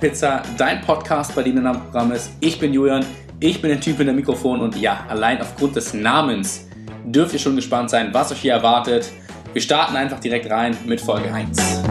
Pizza, 0.00 0.44
dein 0.56 0.80
Podcast, 0.82 1.34
bei 1.34 1.42
dem 1.42 1.54
der 1.54 1.64
Name 1.64 1.80
Programm 1.80 2.12
ist. 2.12 2.30
Ich 2.38 2.60
bin 2.60 2.72
Julian, 2.72 3.04
ich 3.40 3.60
bin 3.60 3.70
der 3.70 3.80
Typ 3.80 3.98
in 3.98 4.06
der 4.06 4.14
Mikrofon 4.14 4.60
und 4.60 4.76
ja, 4.76 5.04
allein 5.08 5.40
aufgrund 5.40 5.74
des 5.74 5.92
Namens 5.92 6.68
dürft 7.04 7.32
ihr 7.32 7.40
schon 7.40 7.56
gespannt 7.56 7.90
sein, 7.90 8.10
was 8.12 8.30
euch 8.30 8.38
hier 8.38 8.52
erwartet. 8.52 9.10
Wir 9.52 9.60
starten 9.60 9.96
einfach 9.96 10.20
direkt 10.20 10.48
rein 10.50 10.76
mit 10.86 11.00
Folge 11.00 11.34
1. 11.34 11.82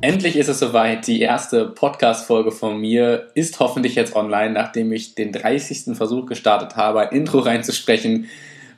Endlich 0.00 0.36
ist 0.36 0.48
es 0.48 0.60
soweit. 0.60 1.06
Die 1.08 1.20
erste 1.20 1.66
Podcast-Folge 1.66 2.52
von 2.52 2.80
mir 2.80 3.30
ist 3.34 3.58
hoffentlich 3.58 3.96
jetzt 3.96 4.14
online, 4.14 4.52
nachdem 4.52 4.92
ich 4.92 5.16
den 5.16 5.32
30. 5.32 5.96
Versuch 5.96 6.26
gestartet 6.26 6.76
habe, 6.76 7.00
ein 7.00 7.16
Intro 7.16 7.40
reinzusprechen 7.40 8.28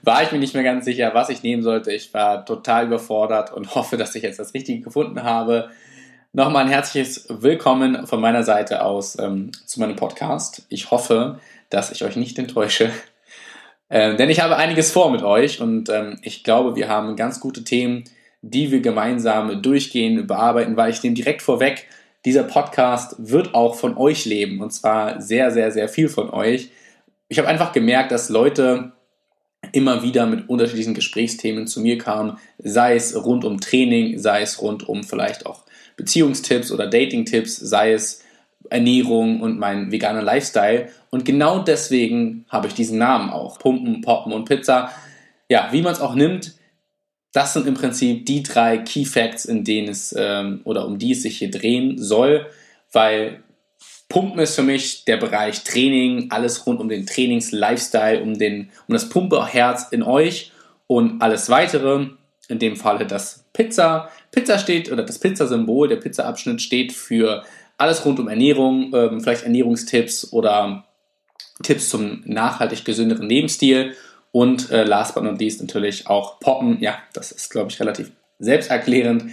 war 0.07 0.23
ich 0.23 0.31
mir 0.31 0.39
nicht 0.39 0.55
mehr 0.55 0.63
ganz 0.63 0.85
sicher, 0.85 1.11
was 1.15 1.31
ich 1.31 1.43
nehmen 1.43 1.65
sollte. 1.65 1.93
Ich 1.93 2.15
war 2.15 2.47
total 2.47 2.87
überfordert 2.87 3.53
und 3.53 3.75
hoffe, 3.75 3.97
dass 3.97 4.15
ich 4.15 4.23
jetzt 4.23 4.39
das 4.39 4.55
Richtige 4.55 4.81
gefunden 4.81 5.25
habe. 5.25 5.69
Nochmal 6.33 6.65
ein 6.65 6.71
herzliches 6.71 7.27
Willkommen 7.29 8.07
von 8.07 8.21
meiner 8.21 8.45
Seite 8.45 8.85
aus 8.85 9.19
ähm, 9.19 9.51
zu 9.67 9.81
meinem 9.81 9.97
Podcast. 9.97 10.65
Ich 10.69 10.91
hoffe, 10.93 11.41
dass 11.71 11.91
ich 11.91 12.05
euch 12.05 12.15
nicht 12.15 12.39
enttäusche, 12.39 12.91
äh, 13.89 14.15
denn 14.15 14.31
ich 14.31 14.41
habe 14.41 14.57
einiges 14.57 14.93
vor 14.93 15.11
mit 15.11 15.23
euch 15.23 15.61
und 15.61 15.89
ähm, 15.89 16.19
ich 16.23 16.45
glaube, 16.45 16.77
wir 16.77 16.89
haben 16.89 17.17
ganz 17.17 17.41
gute 17.41 17.65
Themen, 17.65 18.05
die 18.43 18.71
wir 18.71 18.81
gemeinsam 18.81 19.61
durchgehen, 19.61 20.29
bearbeiten, 20.29 20.77
weil 20.77 20.91
ich 20.91 21.03
nehme 21.03 21.17
direkt 21.17 21.43
vorweg, 21.43 21.89
dieser 22.25 22.45
Podcast 22.45 23.17
wird 23.19 23.55
auch 23.55 23.75
von 23.75 23.97
euch 23.97 24.25
leben 24.25 24.61
und 24.61 24.73
zwar 24.73 25.21
sehr, 25.21 25.51
sehr, 25.51 25.73
sehr 25.73 25.89
viel 25.89 26.09
von 26.09 26.31
euch. 26.31 26.71
Ich 27.29 27.39
habe 27.39 27.49
einfach 27.49 27.73
gemerkt, 27.73 28.13
dass 28.13 28.29
Leute 28.29 28.93
immer 29.73 30.03
wieder 30.03 30.27
mit 30.27 30.49
unterschiedlichen 30.49 30.95
Gesprächsthemen 30.95 31.67
zu 31.67 31.81
mir 31.81 31.99
kam, 31.99 32.39
sei 32.59 32.97
es 32.97 33.15
rund 33.25 33.45
um 33.45 33.61
Training, 33.61 34.19
sei 34.19 34.43
es 34.43 34.61
rund 34.61 34.89
um 34.89 35.05
vielleicht 35.05 35.47
auch 35.47 35.65
Beziehungstipps 35.97 36.73
oder 36.73 36.87
Datingtipps, 36.87 37.57
sei 37.57 37.93
es 37.93 38.23
Ernährung 38.71 39.41
und 39.41 39.59
mein 39.59 39.93
veganer 39.93 40.23
Lifestyle. 40.23 40.89
Und 41.11 41.25
genau 41.25 41.61
deswegen 41.61 42.45
habe 42.49 42.67
ich 42.67 42.75
diesen 42.75 42.99
Namen 42.99 43.31
auch. 43.31 43.59
Pumpen, 43.59 44.01
Poppen 44.01 44.33
und 44.33 44.45
Pizza. 44.45 44.91
Ja, 45.49 45.69
wie 45.73 45.83
man 45.83 45.93
es 45.93 46.01
auch 46.01 46.15
nimmt, 46.15 46.55
das 47.33 47.53
sind 47.53 47.67
im 47.67 47.75
Prinzip 47.75 48.27
die 48.27 48.43
drei 48.43 48.79
Key 48.79 49.05
Facts, 49.05 49.45
in 49.45 49.63
denen 49.63 49.89
es 49.89 50.15
ähm, 50.17 50.61
oder 50.65 50.87
um 50.87 50.99
die 50.99 51.13
es 51.13 51.23
sich 51.23 51.39
hier 51.39 51.51
drehen 51.51 51.99
soll, 51.99 52.47
weil 52.93 53.43
Pumpen 54.09 54.39
ist 54.39 54.55
für 54.55 54.63
mich 54.63 55.05
der 55.05 55.17
Bereich 55.17 55.65
Training, 55.65 56.29
alles 56.31 56.67
rund 56.67 56.81
um 56.81 56.89
den 56.89 57.07
Trainings-Lifestyle, 57.07 58.23
um, 58.23 58.35
um 58.35 58.93
das 58.93 59.09
Pumpeherz 59.09 59.89
in 59.91 60.03
euch 60.03 60.53
und 60.87 61.21
alles 61.21 61.51
weitere. 61.51 62.07
In 62.49 62.61
dem 62.61 62.77
Falle 62.77 63.07
das 63.07 63.45
Pizza. 63.53 64.09
Pizza 64.31 64.61
steht, 64.61 64.93
oder 64.93 65.03
das 65.03 65.19
Pizza-Symbol, 65.19 65.89
der 65.89 65.97
Pizza-Abschnitt 65.97 66.63
steht 66.63 66.93
für 66.93 67.43
alles 67.77 68.05
rund 68.05 68.21
um 68.21 68.29
Ernährung, 68.29 68.93
ähm, 68.95 69.21
vielleicht 69.21 69.43
Ernährungstipps 69.43 70.33
oder 70.33 70.85
Tipps 71.63 71.89
zum 71.89 72.23
nachhaltig 72.25 72.85
gesünderen 72.85 73.29
Lebensstil. 73.29 73.97
Und 74.31 74.71
äh, 74.71 74.85
last 74.85 75.15
but 75.15 75.25
not 75.25 75.41
least 75.41 75.61
natürlich 75.61 76.07
auch 76.07 76.39
Poppen. 76.39 76.81
Ja, 76.81 76.99
das 77.15 77.33
ist, 77.33 77.51
glaube 77.51 77.71
ich, 77.71 77.81
relativ 77.81 78.13
selbsterklärend. 78.39 79.25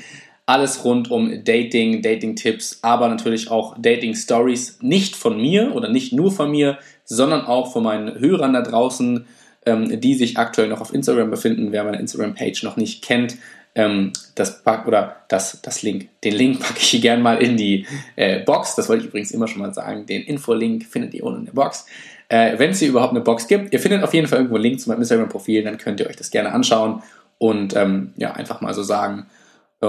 Alles 0.46 0.84
rund 0.84 1.10
um 1.10 1.44
Dating, 1.44 2.02
Dating-Tipps, 2.02 2.80
aber 2.82 3.08
natürlich 3.08 3.50
auch 3.50 3.76
Dating-Stories. 3.80 4.80
Nicht 4.82 5.16
von 5.16 5.42
mir 5.42 5.74
oder 5.74 5.90
nicht 5.90 6.12
nur 6.12 6.32
von 6.32 6.52
mir, 6.52 6.78
sondern 7.06 7.46
auch 7.46 7.72
von 7.72 7.84
meinen 7.84 8.20
Hörern 8.20 8.54
da 8.54 8.62
draußen, 8.62 9.26
ähm, 9.66 10.02
die 10.02 10.16
sich 10.16 10.38
aktuell 10.38 10.68
noch 10.68 10.82
auf 10.82 10.94
Instagram 10.94 11.30
befinden. 11.30 11.72
Wer 11.72 11.86
meine 11.86 12.00
Instagram-Page 12.00 12.64
noch 12.64 12.76
nicht 12.76 13.04
kennt, 13.04 13.38
ähm, 13.76 14.12
das 14.36 14.64
pack 14.64 14.88
oder 14.88 15.18
das, 15.30 15.62
das 15.62 15.82
Link, 15.82 16.09
den 16.24 16.36
Link 16.36 16.59
packe 16.62 16.80
ich 16.80 16.90
hier 16.90 17.00
gerne 17.00 17.24
mal 17.24 17.42
in 17.42 17.58
die 17.58 17.86
äh, 18.16 18.40
Box. 18.40 18.76
Das 18.76 18.90
wollte 18.90 19.03
ich 19.03 19.09
übrigens 19.09 19.32
immer 19.32 19.48
schon 19.48 19.62
mal 19.62 19.74
sagen. 19.74 20.06
Den 20.06 20.24
Info-Link 20.24 20.86
findet 20.86 21.14
ihr 21.14 21.24
unten 21.24 21.40
in 21.40 21.46
der 21.46 21.53
Box. 21.53 21.86
Äh, 22.30 22.58
Wenn 22.58 22.72
es 22.72 22.80
hier 22.80 22.90
überhaupt 22.90 23.12
eine 23.12 23.22
Box 23.22 23.48
gibt, 23.48 23.74
ihr 23.74 23.80
findet 23.80 24.03
auf 24.03 24.14
jeden 24.14 24.28
Fall 24.28 24.40
irgendwo 24.40 24.56
einen 24.56 24.64
Link 24.64 24.80
zu 24.80 24.90
meinem 24.90 25.00
Instagram-Profil, 25.00 25.64
dann 25.64 25.78
könnt 25.78 26.00
ihr 26.00 26.08
euch 26.08 26.16
das 26.16 26.32
gerne 26.32 26.52
anschauen 26.52 27.02
und 27.38 27.76
ähm, 27.76 28.14
ja, 28.18 28.34
einfach 28.34 28.62
mal 28.62 28.74
so 28.74 28.84
sagen, 28.84 29.26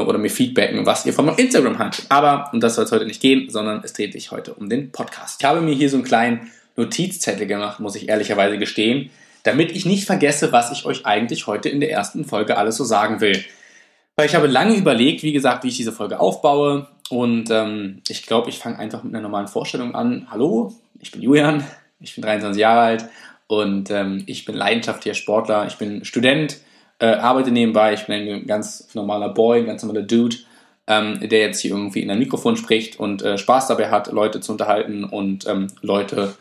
oder 0.01 0.19
mir 0.19 0.31
feedbacken, 0.31 0.87
was 0.87 1.07
ihr 1.07 1.13
von 1.13 1.27
meinem 1.27 1.39
Instagram 1.39 1.79
haltet. 1.79 2.07
Aber, 2.09 2.51
und 2.53 2.61
das 2.61 2.75
soll 2.75 2.85
es 2.85 2.93
heute 2.93 3.07
nicht 3.07 3.21
gehen, 3.21 3.51
sondern 3.51 3.83
es 3.85 3.93
dreht 3.93 4.13
sich 4.13 4.31
heute 4.31 4.55
um 4.55 4.69
den 4.69 4.91
Podcast. 4.93 5.41
Ich 5.41 5.47
habe 5.47 5.61
mir 5.61 5.75
hier 5.75 5.91
so 5.91 5.97
einen 5.97 6.05
kleinen 6.05 6.51
Notizzettel 6.77 7.47
gemacht, 7.47 7.81
muss 7.81 7.97
ich 7.97 8.09
ehrlicherweise 8.09 8.59
gestehen, 8.59 9.11
damit 9.45 9.73
ich 9.73 9.87
nicht 9.87 10.05
vergesse, 10.05 10.53
was 10.53 10.73
ich 10.73 10.87
euch 10.87 11.07
eigentlich 11.07 11.47
heute 11.47 11.69
in 11.69 11.81
der 11.81 11.91
ersten 11.91 12.25
Folge 12.25 12.57
alles 12.57 12.77
so 12.77 12.85
sagen 12.85 13.21
will. 13.21 13.45
Weil 14.17 14.27
ich 14.27 14.35
habe 14.35 14.47
lange 14.47 14.75
überlegt, 14.75 15.23
wie 15.23 15.33
gesagt, 15.33 15.65
wie 15.65 15.69
ich 15.69 15.77
diese 15.77 15.93
Folge 15.93 16.21
aufbaue. 16.21 16.89
Und 17.11 17.51
ähm, 17.51 18.01
ich 18.09 18.27
glaube, 18.27 18.49
ich 18.49 18.59
fange 18.59 18.79
einfach 18.79 19.03
mit 19.03 19.13
einer 19.13 19.23
normalen 19.23 19.49
Vorstellung 19.49 19.95
an. 19.95 20.29
Hallo, 20.31 20.73
ich 21.01 21.11
bin 21.11 21.21
Julian, 21.21 21.65
ich 22.01 22.15
bin 22.15 22.23
23 22.23 22.61
Jahre 22.61 22.81
alt 22.81 23.05
und 23.47 23.91
ähm, 23.91 24.23
ich 24.27 24.45
bin 24.45 24.55
leidenschaftlicher 24.55 25.15
Sportler, 25.15 25.67
ich 25.67 25.77
bin 25.77 26.05
Student 26.05 26.59
äh, 26.99 27.07
arbeite 27.07 27.51
nebenbei, 27.51 27.95
ich 27.95 28.07
bin 28.07 28.29
ein 28.29 28.47
ganz 28.47 28.89
normaler 28.95 29.31
Boy, 29.31 29.61
ein 29.61 29.67
ganz 29.67 29.83
normaler 29.83 30.07
Dude, 30.07 30.37
ähm, 30.87 31.19
der 31.29 31.41
jetzt 31.41 31.61
hier 31.61 31.73
irgendwie 31.73 32.01
in 32.01 32.11
ein 32.11 32.19
Mikrofon 32.19 32.57
spricht 32.57 32.99
und 32.99 33.23
äh, 33.23 33.39
Spaß 33.39 33.69
dabei 33.69 33.91
hat, 33.91 34.13
Leute 34.13 34.41
zu 34.41 34.53
unterhalten 34.53 35.05
und 35.05 35.47
ähm, 35.47 35.69
Leute 35.81 36.35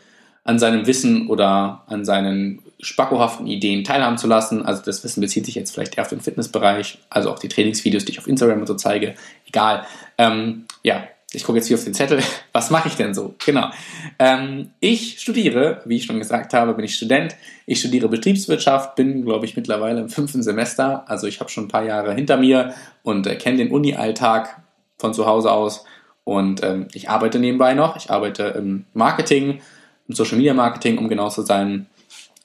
an 0.44 0.58
seinem 0.58 0.86
Wissen 0.86 1.28
oder 1.28 1.82
an 1.86 2.04
seinen 2.04 2.60
spackohaften 2.80 3.46
Ideen 3.46 3.82
teilhaben 3.82 4.18
zu 4.18 4.26
lassen. 4.26 4.64
Also 4.64 4.82
das 4.84 5.02
Wissen 5.02 5.22
bezieht 5.22 5.46
sich 5.46 5.54
jetzt 5.54 5.72
vielleicht 5.72 5.96
eher 5.96 6.02
auf 6.02 6.10
den 6.10 6.20
Fitnessbereich, 6.20 6.98
also 7.08 7.30
auch 7.30 7.38
die 7.38 7.48
Trainingsvideos, 7.48 8.04
die 8.04 8.12
ich 8.12 8.18
auf 8.18 8.28
Instagram 8.28 8.60
und 8.60 8.66
so 8.66 8.74
zeige. 8.74 9.14
Egal. 9.46 9.86
Ähm, 10.18 10.66
ja, 10.82 11.04
ich 11.34 11.44
gucke 11.44 11.58
jetzt 11.58 11.68
hier 11.68 11.76
auf 11.76 11.84
den 11.84 11.94
Zettel, 11.94 12.20
was 12.52 12.70
mache 12.70 12.88
ich 12.88 12.96
denn 12.96 13.14
so? 13.14 13.34
Genau. 13.44 13.70
Ähm, 14.18 14.70
ich 14.80 15.20
studiere, 15.20 15.82
wie 15.84 15.96
ich 15.96 16.04
schon 16.04 16.18
gesagt 16.18 16.54
habe, 16.54 16.74
bin 16.74 16.84
ich 16.84 16.94
Student. 16.96 17.36
Ich 17.66 17.80
studiere 17.80 18.08
Betriebswirtschaft, 18.08 18.94
bin, 18.96 19.24
glaube 19.24 19.46
ich, 19.46 19.56
mittlerweile 19.56 20.00
im 20.00 20.08
fünften 20.08 20.42
Semester. 20.42 21.04
Also 21.08 21.26
ich 21.26 21.40
habe 21.40 21.50
schon 21.50 21.64
ein 21.64 21.68
paar 21.68 21.84
Jahre 21.84 22.14
hinter 22.14 22.36
mir 22.36 22.74
und 23.02 23.26
äh, 23.26 23.36
kenne 23.36 23.58
den 23.58 23.70
Uni-Alltag 23.70 24.62
von 24.98 25.14
zu 25.14 25.26
Hause 25.26 25.52
aus. 25.52 25.84
Und 26.24 26.62
ähm, 26.62 26.88
ich 26.92 27.10
arbeite 27.10 27.38
nebenbei 27.38 27.74
noch. 27.74 27.96
Ich 27.96 28.10
arbeite 28.10 28.44
im 28.44 28.86
Marketing, 28.94 29.60
im 30.08 30.14
Social 30.14 30.36
Media 30.36 30.54
Marketing, 30.54 30.98
um 30.98 31.08
genau 31.08 31.28
zu 31.28 31.42
sein. 31.42 31.86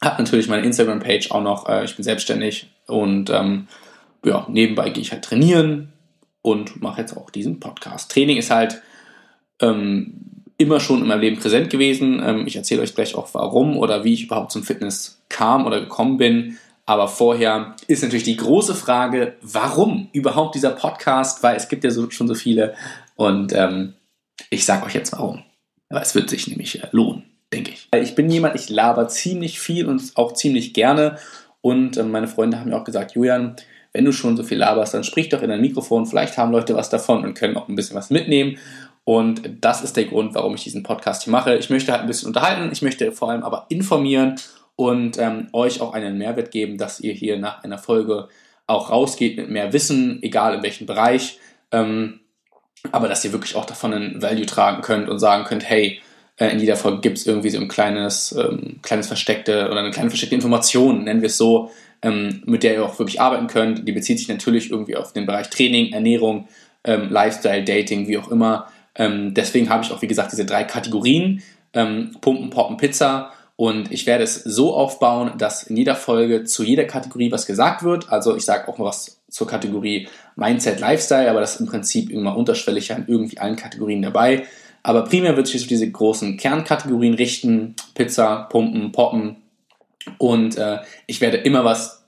Habe 0.04 0.22
natürlich 0.22 0.48
meine 0.48 0.66
Instagram-Page 0.66 1.32
auch 1.32 1.44
noch. 1.44 1.68
Äh, 1.68 1.86
ich 1.86 1.96
bin 1.96 2.04
selbstständig 2.04 2.70
und 2.88 3.30
ähm, 3.30 3.68
ja, 4.24 4.46
nebenbei 4.50 4.90
gehe 4.90 5.02
ich 5.02 5.12
halt 5.12 5.24
trainieren, 5.24 5.94
und 6.42 6.82
mache 6.82 7.02
jetzt 7.02 7.16
auch 7.16 7.30
diesen 7.30 7.60
Podcast. 7.60 8.12
Training 8.12 8.38
ist 8.38 8.52
halt 8.52 8.82
ähm, 9.62 10.44
immer 10.58 10.80
schon 10.80 11.02
in 11.02 11.08
meinem 11.08 11.22
Leben 11.22 11.40
präsent 11.40 11.70
gewesen. 11.70 12.22
Ähm, 12.24 12.48
ich 12.48 12.56
erzähle 12.56 12.82
euch 12.82 12.96
gleich 12.96 13.16
auch 13.16 13.34
warum 13.34 13.78
oder 13.78 14.04
wie 14.04 14.14
ich 14.14 14.26
überhaupt 14.26 14.52
zum 14.52 14.64
Fitness 14.64 15.22
kam 15.30 15.66
oder 15.66 15.80
gekommen 15.80 16.18
bin. 16.18 16.58
Aber 16.86 17.08
vorher 17.08 17.76
ist 17.88 18.02
natürlich 18.02 18.24
die 18.24 18.36
große 18.36 18.74
Frage, 18.74 19.36
warum 19.42 20.10
überhaupt 20.12 20.56
dieser 20.56 20.72
Podcast? 20.72 21.44
Weil 21.44 21.56
es 21.56 21.70
gibt 21.70 21.84
ja 21.84 21.92
so, 21.92 22.10
schon 22.10 22.28
so 22.28 22.34
viele. 22.34 22.74
Und 23.16 23.54
ähm, 23.54 23.94
ich 24.50 24.66
sage 24.66 24.86
euch 24.86 24.96
jetzt 24.96 25.12
warum. 25.14 25.44
Aber 25.90 26.02
es 26.02 26.16
wird 26.16 26.30
sich 26.30 26.48
nämlich 26.48 26.84
äh, 26.84 26.88
lohnen, 26.92 27.24
denke 27.54 27.72
ich. 27.72 27.88
Ich 27.96 28.16
bin 28.16 28.30
jemand, 28.30 28.56
ich 28.56 28.70
laber 28.70 29.08
ziemlich 29.08 29.60
viel 29.60 29.86
und 29.86 30.02
auch 30.16 30.34
ziemlich 30.34 30.74
gerne. 30.74 31.18
Und 31.62 31.98
äh, 31.98 32.04
meine 32.04 32.28
Freunde 32.28 32.60
haben 32.60 32.70
mir 32.70 32.78
auch 32.78 32.86
gesagt, 32.86 33.12
Julian, 33.12 33.56
wenn 34.00 34.06
du 34.06 34.14
schon 34.14 34.38
so 34.38 34.44
viel 34.44 34.60
laberst, 34.60 34.94
dann 34.94 35.04
sprich 35.04 35.28
doch 35.28 35.42
in 35.42 35.52
ein 35.52 35.60
Mikrofon. 35.60 36.06
Vielleicht 36.06 36.38
haben 36.38 36.54
Leute 36.54 36.74
was 36.74 36.90
davon 36.90 37.26
und 37.26 37.34
können 37.34 37.58
auch 37.58 37.68
ein 37.68 37.76
bisschen 37.76 37.98
was 37.98 38.10
mitnehmen. 38.10 38.58
Und 39.04 39.42
das 39.60 39.84
ist 39.84 39.98
der 39.98 40.06
Grund, 40.06 40.36
warum 40.36 40.56
ich 40.56 40.64
diesen 40.64 40.84
Podcast 40.84 41.24
hier 41.24 41.32
mache. 41.32 41.58
Ich 41.58 41.70
möchte 41.70 41.92
halt 41.92 42.00
ein 42.00 42.08
bisschen 42.08 42.30
unterhalten, 42.30 42.70
ich 42.72 42.82
möchte 42.82 43.12
vor 43.12 43.30
allem 43.30 43.44
aber 43.44 43.66
informieren 43.68 44.36
und 44.78 45.18
ähm, 45.18 45.50
euch 45.52 45.82
auch 45.82 45.92
einen 45.92 46.18
Mehrwert 46.18 46.52
geben, 46.52 46.78
dass 46.78 47.02
ihr 47.02 47.12
hier 47.12 47.38
nach 47.38 47.62
einer 47.66 47.78
Folge 47.78 48.30
auch 48.68 48.90
rausgeht 48.90 49.36
mit 49.36 49.50
mehr 49.50 49.74
Wissen, 49.74 50.24
egal 50.24 50.54
in 50.54 50.64
welchem 50.64 50.88
Bereich. 50.88 51.38
Ähm, 51.74 52.22
aber 52.94 53.10
dass 53.10 53.26
ihr 53.26 53.34
wirklich 53.34 53.58
auch 53.58 53.66
davon 53.66 53.94
einen 53.94 54.22
Value 54.22 54.46
tragen 54.46 54.82
könnt 54.82 55.10
und 55.10 55.20
sagen 55.20 55.44
könnt, 55.44 55.70
hey, 55.70 56.00
äh, 56.38 56.48
in 56.54 56.60
jeder 56.60 56.78
Folge 56.78 57.02
gibt 57.02 57.18
es 57.18 57.28
irgendwie 57.28 57.50
so 57.50 57.60
ein 57.60 57.68
kleines, 57.68 58.32
ähm, 58.32 58.80
kleines 58.82 59.08
versteckte 59.08 59.70
oder 59.70 59.82
eine 59.82 59.92
kleine 59.92 60.10
versteckte 60.10 60.36
Information, 60.36 61.04
nennen 61.04 61.22
wir 61.22 61.28
es 61.28 61.38
so, 61.38 61.70
ähm, 62.02 62.42
mit 62.46 62.64
der 62.64 62.76
ihr 62.76 62.86
auch 62.86 62.98
wirklich 63.00 63.22
arbeiten 63.22 63.48
könnt. 63.48 63.88
Die 63.88 63.92
bezieht 63.92 64.20
sich 64.20 64.28
natürlich 64.28 64.72
irgendwie 64.72 64.96
auf 64.96 65.14
den 65.14 65.26
Bereich 65.26 65.50
Training, 65.50 65.92
Ernährung, 65.92 66.48
ähm, 66.84 67.10
Lifestyle, 67.10 67.64
Dating, 67.64 68.08
wie 68.08 68.18
auch 68.18 68.30
immer. 68.30 68.68
Ähm, 68.96 69.34
deswegen 69.34 69.70
habe 69.70 69.84
ich 69.84 69.92
auch, 69.92 70.02
wie 70.02 70.08
gesagt, 70.08 70.32
diese 70.32 70.46
drei 70.46 70.64
Kategorien, 70.64 71.42
ähm, 71.74 72.16
Pumpen, 72.22 72.50
Poppen, 72.50 72.78
Pizza. 72.78 73.32
Und 73.56 73.92
ich 73.92 74.06
werde 74.06 74.24
es 74.24 74.36
so 74.36 74.74
aufbauen, 74.74 75.34
dass 75.38 75.64
in 75.64 75.76
jeder 75.76 75.96
Folge 75.96 76.46
zu 76.46 76.64
jeder 76.64 76.86
Kategorie 76.86 77.32
was 77.32 77.46
gesagt 77.46 77.84
wird. 77.84 78.10
Also 78.10 78.36
ich 78.36 78.46
sage 78.46 78.68
auch 78.70 78.78
mal 78.78 78.86
was 78.86 79.20
zur 79.30 79.48
Kategorie 79.48 80.08
Mindset, 80.38 80.80
Lifestyle, 80.80 81.30
aber 81.30 81.42
das 81.42 81.56
ist 81.56 81.62
im 81.62 81.68
Prinzip 81.68 82.10
immer 82.10 82.38
unterschwellig 82.38 82.94
an 82.94 83.06
irgendwie 83.08 83.38
allen 83.38 83.58
Kategorien 83.58 84.02
dabei. 84.02 84.46
Aber 84.82 85.04
primär 85.04 85.36
wird 85.36 85.48
sich 85.48 85.62
auf 85.62 85.68
diese 85.68 85.92
großen 85.92 86.38
Kernkategorien 86.38 87.14
richten. 87.16 87.76
Pizza, 87.96 88.48
Pumpen, 88.50 88.94
Poppen, 88.94 89.36
und 90.18 90.58
äh, 90.58 90.80
ich 91.08 91.22
werde 91.22 91.38
immer 91.38 91.66
was 91.66 92.00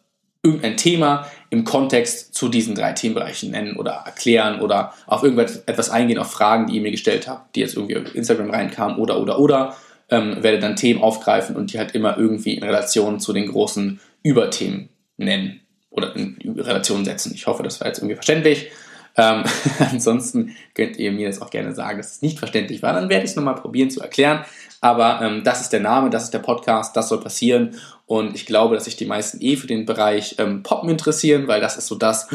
irgendein 0.44 0.78
Thema 0.78 1.28
im 1.50 1.66
Kontext 1.66 2.34
zu 2.34 2.50
diesen 2.50 2.74
drei 2.74 2.94
Themenbereichen 2.94 3.52
nennen 3.52 3.76
oder 3.76 3.92
erklären 4.06 4.60
oder 4.62 4.94
auf 5.06 5.24
irgendetwas 5.24 5.90
eingehen, 5.90 6.18
auf 6.18 6.32
Fragen, 6.32 6.68
die 6.68 6.76
ihr 6.76 6.82
mir 6.82 6.92
gestellt 6.92 7.28
habt, 7.28 7.56
die 7.56 7.60
jetzt 7.60 7.76
irgendwie 7.76 7.98
auf 7.98 8.16
Instagram 8.16 8.50
reinkamen 8.50 8.98
oder, 8.98 9.20
oder, 9.20 9.40
oder. 9.40 9.76
Ähm, 10.10 10.44
werde 10.44 10.60
dann 10.60 10.76
Themen 10.76 11.02
aufgreifen 11.02 11.56
und 11.56 11.72
die 11.72 11.80
halt 11.80 11.96
immer 11.96 12.18
irgendwie 12.18 12.56
in 12.56 12.64
Relation 12.64 13.22
zu 13.22 13.32
den 13.32 13.48
großen 13.48 14.02
Überthemen 14.24 14.90
nennen 15.16 15.62
oder 15.90 16.16
in 16.16 16.38
Relation 16.58 17.06
setzen. 17.06 17.32
Ich 17.34 17.48
hoffe, 17.48 17.64
das 17.64 17.80
war 17.80 17.88
jetzt 17.88 18.00
irgendwie 18.00 18.16
verständlich. 18.16 18.72
Ähm, 19.18 19.44
ansonsten 19.80 20.56
könnt 20.74 20.98
ihr 20.98 21.12
mir 21.12 21.28
das 21.28 21.42
auch 21.42 21.50
gerne 21.50 21.74
sagen, 21.76 21.98
dass 21.98 22.12
es 22.12 22.22
nicht 22.22 22.40
verständlich 22.40 22.82
war. 22.82 22.94
Dann 22.94 23.10
werde 23.10 23.26
ich 23.26 23.32
es 23.32 23.36
nochmal 23.36 23.56
probieren 23.56 23.90
zu 23.90 24.02
erklären. 24.02 24.46
Aber 24.80 25.22
ähm, 25.22 25.44
das 25.44 25.62
ist 25.62 25.70
der 25.70 25.80
Name, 25.80 26.10
das 26.10 26.24
ist 26.24 26.34
der 26.34 26.40
Podcast, 26.40 26.96
das 26.96 27.10
soll 27.10 27.20
passieren. 27.20 27.76
Und 28.06 28.36
ich 28.36 28.46
glaube, 28.46 28.76
dass 28.76 28.86
sich 28.86 28.96
die 28.96 29.06
meisten 29.06 29.42
eh 29.42 29.56
für 29.56 29.68
den 29.68 29.86
Bereich 29.86 30.36
ähm, 30.40 30.64
Poppen 30.64 30.90
interessieren, 30.90 31.48
weil 31.48 31.62
das 31.62 31.78
ist 31.78 31.88
so 31.88 31.96
das, 31.96 32.28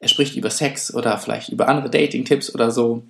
er 0.00 0.08
spricht 0.08 0.36
über 0.36 0.50
Sex 0.50 0.92
oder 0.94 1.18
vielleicht 1.18 1.50
über 1.50 1.68
andere 1.68 1.90
Dating-Tipps 1.90 2.54
oder 2.54 2.70
so. 2.70 3.04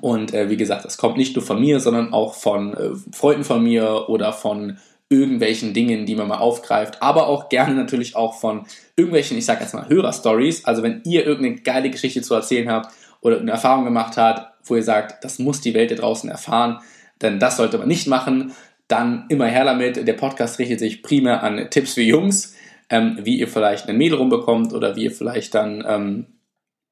Und 0.00 0.32
äh, 0.32 0.48
wie 0.48 0.56
gesagt, 0.56 0.84
das 0.84 0.96
kommt 0.96 1.16
nicht 1.16 1.36
nur 1.36 1.44
von 1.44 1.60
mir, 1.60 1.80
sondern 1.80 2.12
auch 2.12 2.34
von 2.34 2.74
äh, 2.74 2.90
Freunden 3.12 3.44
von 3.44 3.62
mir 3.62 4.08
oder 4.08 4.32
von 4.32 4.78
irgendwelchen 5.08 5.74
Dingen, 5.74 6.06
die 6.06 6.14
man 6.14 6.28
mal 6.28 6.38
aufgreift, 6.38 7.02
aber 7.02 7.26
auch 7.26 7.48
gerne 7.48 7.74
natürlich 7.74 8.16
auch 8.16 8.34
von 8.34 8.66
irgendwelchen, 8.96 9.36
ich 9.36 9.44
sag 9.44 9.60
jetzt 9.60 9.74
mal, 9.74 9.88
Hörerstories. 9.88 10.64
Also 10.64 10.82
wenn 10.82 11.02
ihr 11.04 11.26
irgendeine 11.26 11.62
geile 11.62 11.90
Geschichte 11.90 12.22
zu 12.22 12.34
erzählen 12.34 12.70
habt 12.70 12.92
oder 13.20 13.38
eine 13.38 13.50
Erfahrung 13.50 13.84
gemacht 13.84 14.16
habt, 14.16 14.54
wo 14.68 14.76
ihr 14.76 14.82
sagt, 14.82 15.22
das 15.24 15.38
muss 15.38 15.60
die 15.60 15.74
Welt 15.74 15.90
da 15.90 15.96
draußen 15.96 16.28
erfahren, 16.30 16.80
denn 17.20 17.38
das 17.38 17.58
sollte 17.58 17.78
man 17.78 17.88
nicht 17.88 18.06
machen, 18.06 18.52
dann 18.88 19.26
immer 19.28 19.46
her 19.46 19.64
damit. 19.64 20.06
Der 20.06 20.12
Podcast 20.14 20.58
richtet 20.58 20.78
sich 20.78 21.02
primär 21.02 21.42
an 21.42 21.68
Tipps 21.70 21.94
für 21.94 22.02
Jungs, 22.02 22.54
ähm, 22.90 23.18
wie 23.22 23.38
ihr 23.38 23.48
vielleicht 23.48 23.88
einen 23.88 23.98
Mädel 23.98 24.18
rumbekommt 24.18 24.72
oder 24.72 24.96
wie 24.96 25.04
ihr 25.04 25.10
vielleicht 25.10 25.54
dann 25.54 25.84
ähm, 25.86 26.26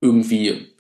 irgendwie 0.00 0.74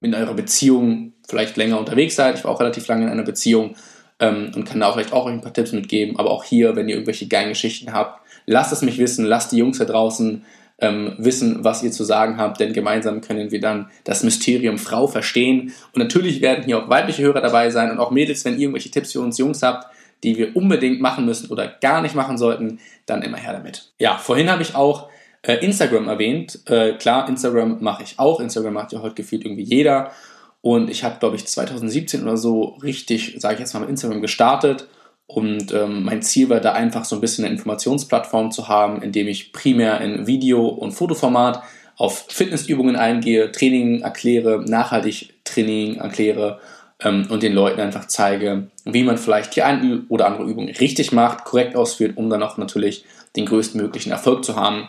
in 0.00 0.14
eurer 0.14 0.34
Beziehung 0.34 1.14
vielleicht 1.28 1.56
länger 1.56 1.78
unterwegs 1.78 2.16
seid. 2.16 2.38
Ich 2.38 2.44
war 2.44 2.50
auch 2.50 2.60
relativ 2.60 2.86
lange 2.88 3.04
in 3.04 3.10
einer 3.10 3.22
Beziehung 3.22 3.74
ähm, 4.20 4.52
und 4.54 4.64
kann 4.64 4.80
da 4.80 4.92
vielleicht 4.92 5.12
auch 5.12 5.26
ein 5.26 5.40
paar 5.40 5.52
Tipps 5.52 5.72
mitgeben. 5.72 6.18
Aber 6.18 6.30
auch 6.30 6.44
hier, 6.44 6.76
wenn 6.76 6.88
ihr 6.88 6.94
irgendwelche 6.94 7.26
geilen 7.26 7.48
Geschichten 7.48 7.92
habt, 7.92 8.20
lasst 8.46 8.72
es 8.72 8.82
mich 8.82 8.98
wissen, 8.98 9.24
lasst 9.24 9.52
die 9.52 9.56
Jungs 9.56 9.78
da 9.78 9.84
draußen 9.84 10.44
ähm, 10.80 11.14
wissen, 11.18 11.62
was 11.62 11.82
ihr 11.82 11.92
zu 11.92 12.04
sagen 12.04 12.38
habt, 12.38 12.60
denn 12.60 12.72
gemeinsam 12.72 13.20
können 13.20 13.50
wir 13.50 13.60
dann 13.60 13.90
das 14.04 14.22
Mysterium 14.22 14.78
Frau 14.78 15.06
verstehen. 15.06 15.72
Und 15.92 15.98
natürlich 15.98 16.40
werden 16.40 16.64
hier 16.64 16.78
auch 16.78 16.88
weibliche 16.88 17.22
Hörer 17.22 17.40
dabei 17.40 17.70
sein 17.70 17.90
und 17.90 17.98
auch 17.98 18.10
Mädels, 18.10 18.44
wenn 18.44 18.54
ihr 18.54 18.60
irgendwelche 18.60 18.90
Tipps 18.90 19.12
für 19.12 19.20
uns 19.20 19.38
Jungs 19.38 19.62
habt, 19.62 19.86
die 20.22 20.36
wir 20.36 20.56
unbedingt 20.56 21.00
machen 21.00 21.24
müssen 21.24 21.50
oder 21.50 21.66
gar 21.66 22.02
nicht 22.02 22.14
machen 22.14 22.38
sollten, 22.38 22.78
dann 23.06 23.22
immer 23.22 23.38
her 23.38 23.52
damit. 23.52 23.90
Ja, 23.98 24.18
vorhin 24.18 24.50
habe 24.50 24.62
ich 24.62 24.74
auch 24.74 25.08
äh, 25.42 25.54
Instagram 25.64 26.08
erwähnt. 26.08 26.60
Äh, 26.66 26.94
klar, 26.94 27.28
Instagram 27.28 27.78
mache 27.80 28.02
ich 28.02 28.18
auch. 28.18 28.40
Instagram 28.40 28.74
macht 28.74 28.92
ja 28.92 29.00
heute 29.00 29.14
gefühlt 29.14 29.44
irgendwie 29.44 29.62
jeder. 29.62 30.12
Und 30.62 30.90
ich 30.90 31.04
habe, 31.04 31.18
glaube 31.18 31.36
ich, 31.36 31.46
2017 31.46 32.22
oder 32.22 32.36
so 32.36 32.76
richtig, 32.82 33.36
sage 33.38 33.54
ich 33.54 33.60
jetzt 33.60 33.72
mal, 33.72 33.80
mit 33.80 33.88
Instagram 33.88 34.20
gestartet. 34.20 34.88
Und 35.26 35.72
ähm, 35.72 36.02
mein 36.02 36.22
Ziel 36.22 36.48
war 36.50 36.60
da 36.60 36.72
einfach 36.72 37.04
so 37.04 37.16
ein 37.16 37.20
bisschen 37.20 37.44
eine 37.44 37.54
Informationsplattform 37.54 38.50
zu 38.50 38.68
haben, 38.68 39.00
in 39.00 39.12
dem 39.12 39.28
ich 39.28 39.52
primär 39.52 40.00
in 40.00 40.26
Video- 40.26 40.66
und 40.66 40.92
Fotoformat 40.92 41.62
auf 41.96 42.26
Fitnessübungen 42.28 42.96
eingehe, 42.96 43.52
Training 43.52 44.00
erkläre, 44.00 44.64
nachhaltig 44.66 45.34
Training 45.44 45.96
erkläre 45.96 46.58
ähm, 47.00 47.26
und 47.30 47.42
den 47.42 47.52
Leuten 47.52 47.80
einfach 47.80 48.06
zeige, 48.06 48.68
wie 48.84 49.02
man 49.02 49.18
vielleicht 49.18 49.54
die 49.54 49.62
eine 49.62 50.04
oder 50.08 50.26
andere 50.26 50.44
Übung 50.44 50.68
richtig 50.68 51.12
macht, 51.12 51.44
korrekt 51.44 51.76
ausführt, 51.76 52.16
um 52.16 52.28
dann 52.28 52.42
auch 52.42 52.56
natürlich 52.56 53.04
den 53.36 53.46
größtmöglichen 53.46 54.12
Erfolg 54.12 54.44
zu 54.44 54.56
haben. 54.56 54.88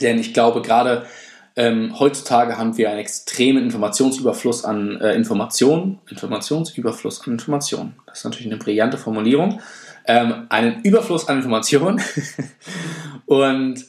Denn 0.00 0.18
ich 0.18 0.34
glaube, 0.34 0.62
gerade 0.62 1.06
ähm, 1.56 1.98
heutzutage 1.98 2.56
haben 2.56 2.76
wir 2.76 2.90
einen 2.90 3.00
extremen 3.00 3.64
Informationsüberfluss 3.64 4.64
an 4.64 5.00
äh, 5.00 5.14
Informationen. 5.14 5.98
Informationsüberfluss 6.08 7.26
an 7.26 7.32
Informationen. 7.32 7.96
Das 8.06 8.18
ist 8.18 8.24
natürlich 8.24 8.46
eine 8.46 8.58
brillante 8.58 8.98
Formulierung. 8.98 9.60
Ähm, 10.06 10.46
einen 10.48 10.82
Überfluss 10.82 11.28
an 11.28 11.38
Informationen. 11.38 12.00
und 13.26 13.84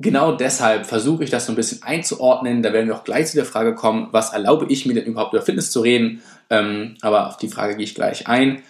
genau 0.00 0.32
deshalb 0.32 0.86
versuche 0.86 1.24
ich 1.24 1.30
das 1.30 1.46
so 1.46 1.52
ein 1.52 1.56
bisschen 1.56 1.82
einzuordnen. 1.82 2.62
Da 2.62 2.72
werden 2.72 2.88
wir 2.88 2.96
auch 2.96 3.04
gleich 3.04 3.28
zu 3.28 3.36
der 3.36 3.46
Frage 3.46 3.74
kommen, 3.74 4.08
was 4.10 4.32
erlaube 4.32 4.66
ich 4.68 4.84
mir 4.84 4.94
denn 4.94 5.06
überhaupt 5.06 5.32
über 5.32 5.42
Fitness 5.42 5.70
zu 5.70 5.80
reden? 5.80 6.22
Ähm, 6.50 6.96
aber 7.02 7.28
auf 7.28 7.36
die 7.36 7.48
Frage 7.48 7.76
gehe 7.76 7.84
ich 7.84 7.94
gleich 7.94 8.26
ein. 8.26 8.62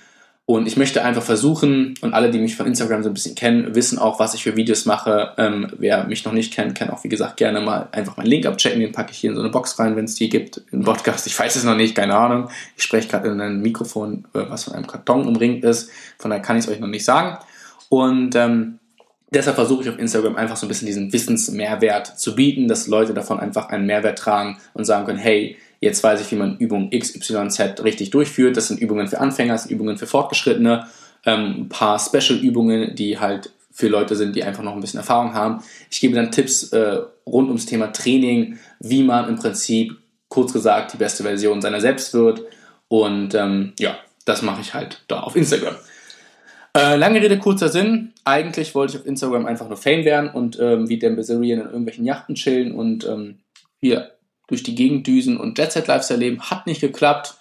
Und 0.46 0.67
ich 0.67 0.76
möchte 0.76 1.02
einfach 1.02 1.23
versuchen, 1.23 1.94
und 2.02 2.12
alle, 2.12 2.31
die 2.31 2.38
mich 2.38 2.55
von 2.55 2.67
Instagram 2.67 3.02
so 3.02 3.08
ein 3.08 3.14
bisschen 3.14 3.35
kennen, 3.35 3.75
wissen 3.75 3.99
auch, 3.99 4.19
was 4.19 4.35
ich 4.35 4.43
für 4.43 4.56
Videos 4.56 4.85
mache. 4.85 5.32
Ähm, 5.38 5.73
wer 5.79 6.05
mich 6.05 6.26
noch 6.26 6.35
nicht 6.35 6.52
kennt, 6.52 6.75
kann 6.75 6.91
auch, 6.91 7.02
wie 7.02 7.08
gesagt, 7.08 7.38
gerne 7.38 7.62
mal 7.62 7.88
einfach 7.93 8.19
meinen 8.19 8.26
Link 8.26 8.44
abchecken. 8.44 8.81
Den 8.81 8.93
packe 8.93 9.12
ich 9.12 9.19
hier 9.19 9.31
in 9.31 9.37
so 9.37 9.43
eine 9.43 9.50
Box 9.50 9.79
rein, 9.79 9.96
wenn 9.96 10.05
es 10.05 10.17
die 10.17 10.29
gibt, 10.29 10.61
im 10.70 10.85
Podcast. 10.85 11.26
Ich 11.26 11.38
weiß 11.38 11.56
es 11.56 11.64
noch 11.64 11.76
nicht, 11.76 11.94
keine 11.94 12.14
Ahnung. 12.14 12.50
Ich 12.76 12.82
spreche 12.82 13.08
gerade 13.08 13.31
in 13.31 13.41
ein 13.41 13.62
Mikrofon, 13.62 14.26
äh, 14.35 14.41
was 14.50 14.64
von 14.64 14.75
einem 14.75 14.87
Karton 14.87 15.26
umringt 15.26 15.64
ist. 15.64 15.91
Von 16.19 16.31
daher 16.31 16.43
kann 16.43 16.58
ich 16.58 16.67
es 16.67 16.70
euch 16.70 16.79
noch 16.79 16.88
nicht 16.88 17.06
sagen. 17.06 17.38
Und 17.88 18.35
ähm, 18.35 18.81
deshalb 19.32 19.56
versuche 19.56 19.85
ich 19.85 19.88
auf 19.88 19.99
Instagram 19.99 20.37
einfach 20.37 20.58
so 20.58 20.67
ein 20.67 20.69
bisschen 20.69 20.87
diesen 20.87 21.11
Wissensmehrwert 21.11 22.19
zu 22.19 22.35
bieten, 22.35 22.69
dass 22.69 22.87
Leute 22.87 23.14
davon 23.14 23.41
einfach 23.41 23.70
einen 23.70 23.87
Mehrwert 23.87 24.19
tragen 24.19 24.58
und 24.75 24.85
sagen 24.85 25.06
können, 25.06 25.19
hey, 25.19 25.56
Jetzt 25.84 26.02
weiß 26.02 26.22
ich, 26.22 26.31
wie 26.32 26.36
man 26.36 26.56
Übung 26.56 26.88
XYZ 26.88 27.84
richtig 27.84 28.08
durchführt. 28.08 28.56
Das 28.56 28.69
sind 28.69 28.81
Übungen 28.81 29.06
für 29.06 29.20
Anfänger, 29.20 29.52
das 29.52 29.64
sind 29.64 29.72
Übungen 29.72 29.98
für 29.98 30.06
Fortgeschrittene, 30.06 30.86
ähm, 31.26 31.54
ein 31.58 31.69
paar 31.69 31.98
Special-Übungen, 31.98 32.94
die 32.94 33.19
halt 33.19 33.50
für 33.70 33.88
Leute 33.88 34.16
sind, 34.16 34.34
die 34.34 34.44
einfach 34.44 34.62
noch 34.62 34.72
ein 34.72 34.81
bisschen 34.81 35.00
Erfahrung 35.00 35.34
haben. 35.34 35.62
Ich 35.90 36.00
gebe 36.00 36.14
dann 36.14 36.31
Tipps 36.31 36.72
äh, 36.72 37.00
rund 37.26 37.48
ums 37.48 37.66
Thema 37.66 37.92
Training, 37.92 38.58
wie 38.81 39.02
man 39.02 39.28
im 39.28 39.36
Prinzip, 39.36 39.98
kurz 40.28 40.54
gesagt, 40.54 40.94
die 40.94 40.96
beste 40.96 41.22
Version 41.22 41.60
seiner 41.60 41.82
selbst 41.82 42.14
wird. 42.14 42.42
Und 42.88 43.34
ähm, 43.34 43.75
ja, 43.78 43.98
das 44.25 44.40
mache 44.40 44.62
ich 44.62 44.72
halt 44.72 45.02
da 45.08 45.20
auf 45.20 45.36
Instagram. 45.36 45.75
Äh, 46.75 46.96
lange 46.96 47.20
Rede, 47.20 47.38
kurzer 47.38 47.69
Sinn. 47.69 48.14
Eigentlich 48.25 48.75
wollte 48.75 48.94
ich 48.94 49.00
auf 49.00 49.06
Instagram 49.06 49.44
einfach 49.44 49.69
nur 49.69 49.76
Fame 49.76 50.06
werden 50.06 50.31
und 50.31 50.58
ähm, 50.58 50.88
wie 50.88 50.98
Dan 50.98 51.14
Bazarian 51.14 51.60
in 51.60 51.66
irgendwelchen 51.66 52.06
Yachten 52.06 52.36
chillen 52.36 52.75
und 52.75 53.04
ähm, 53.04 53.40
hier 53.82 54.13
durch 54.46 54.62
die 54.62 54.75
Gegend 54.75 55.06
düsen 55.06 55.37
und 55.37 55.58
Jet 55.58 55.73
Set 55.73 55.87
Lifestyle 55.87 56.20
leben. 56.20 56.43
Hat 56.43 56.67
nicht 56.67 56.81
geklappt, 56.81 57.37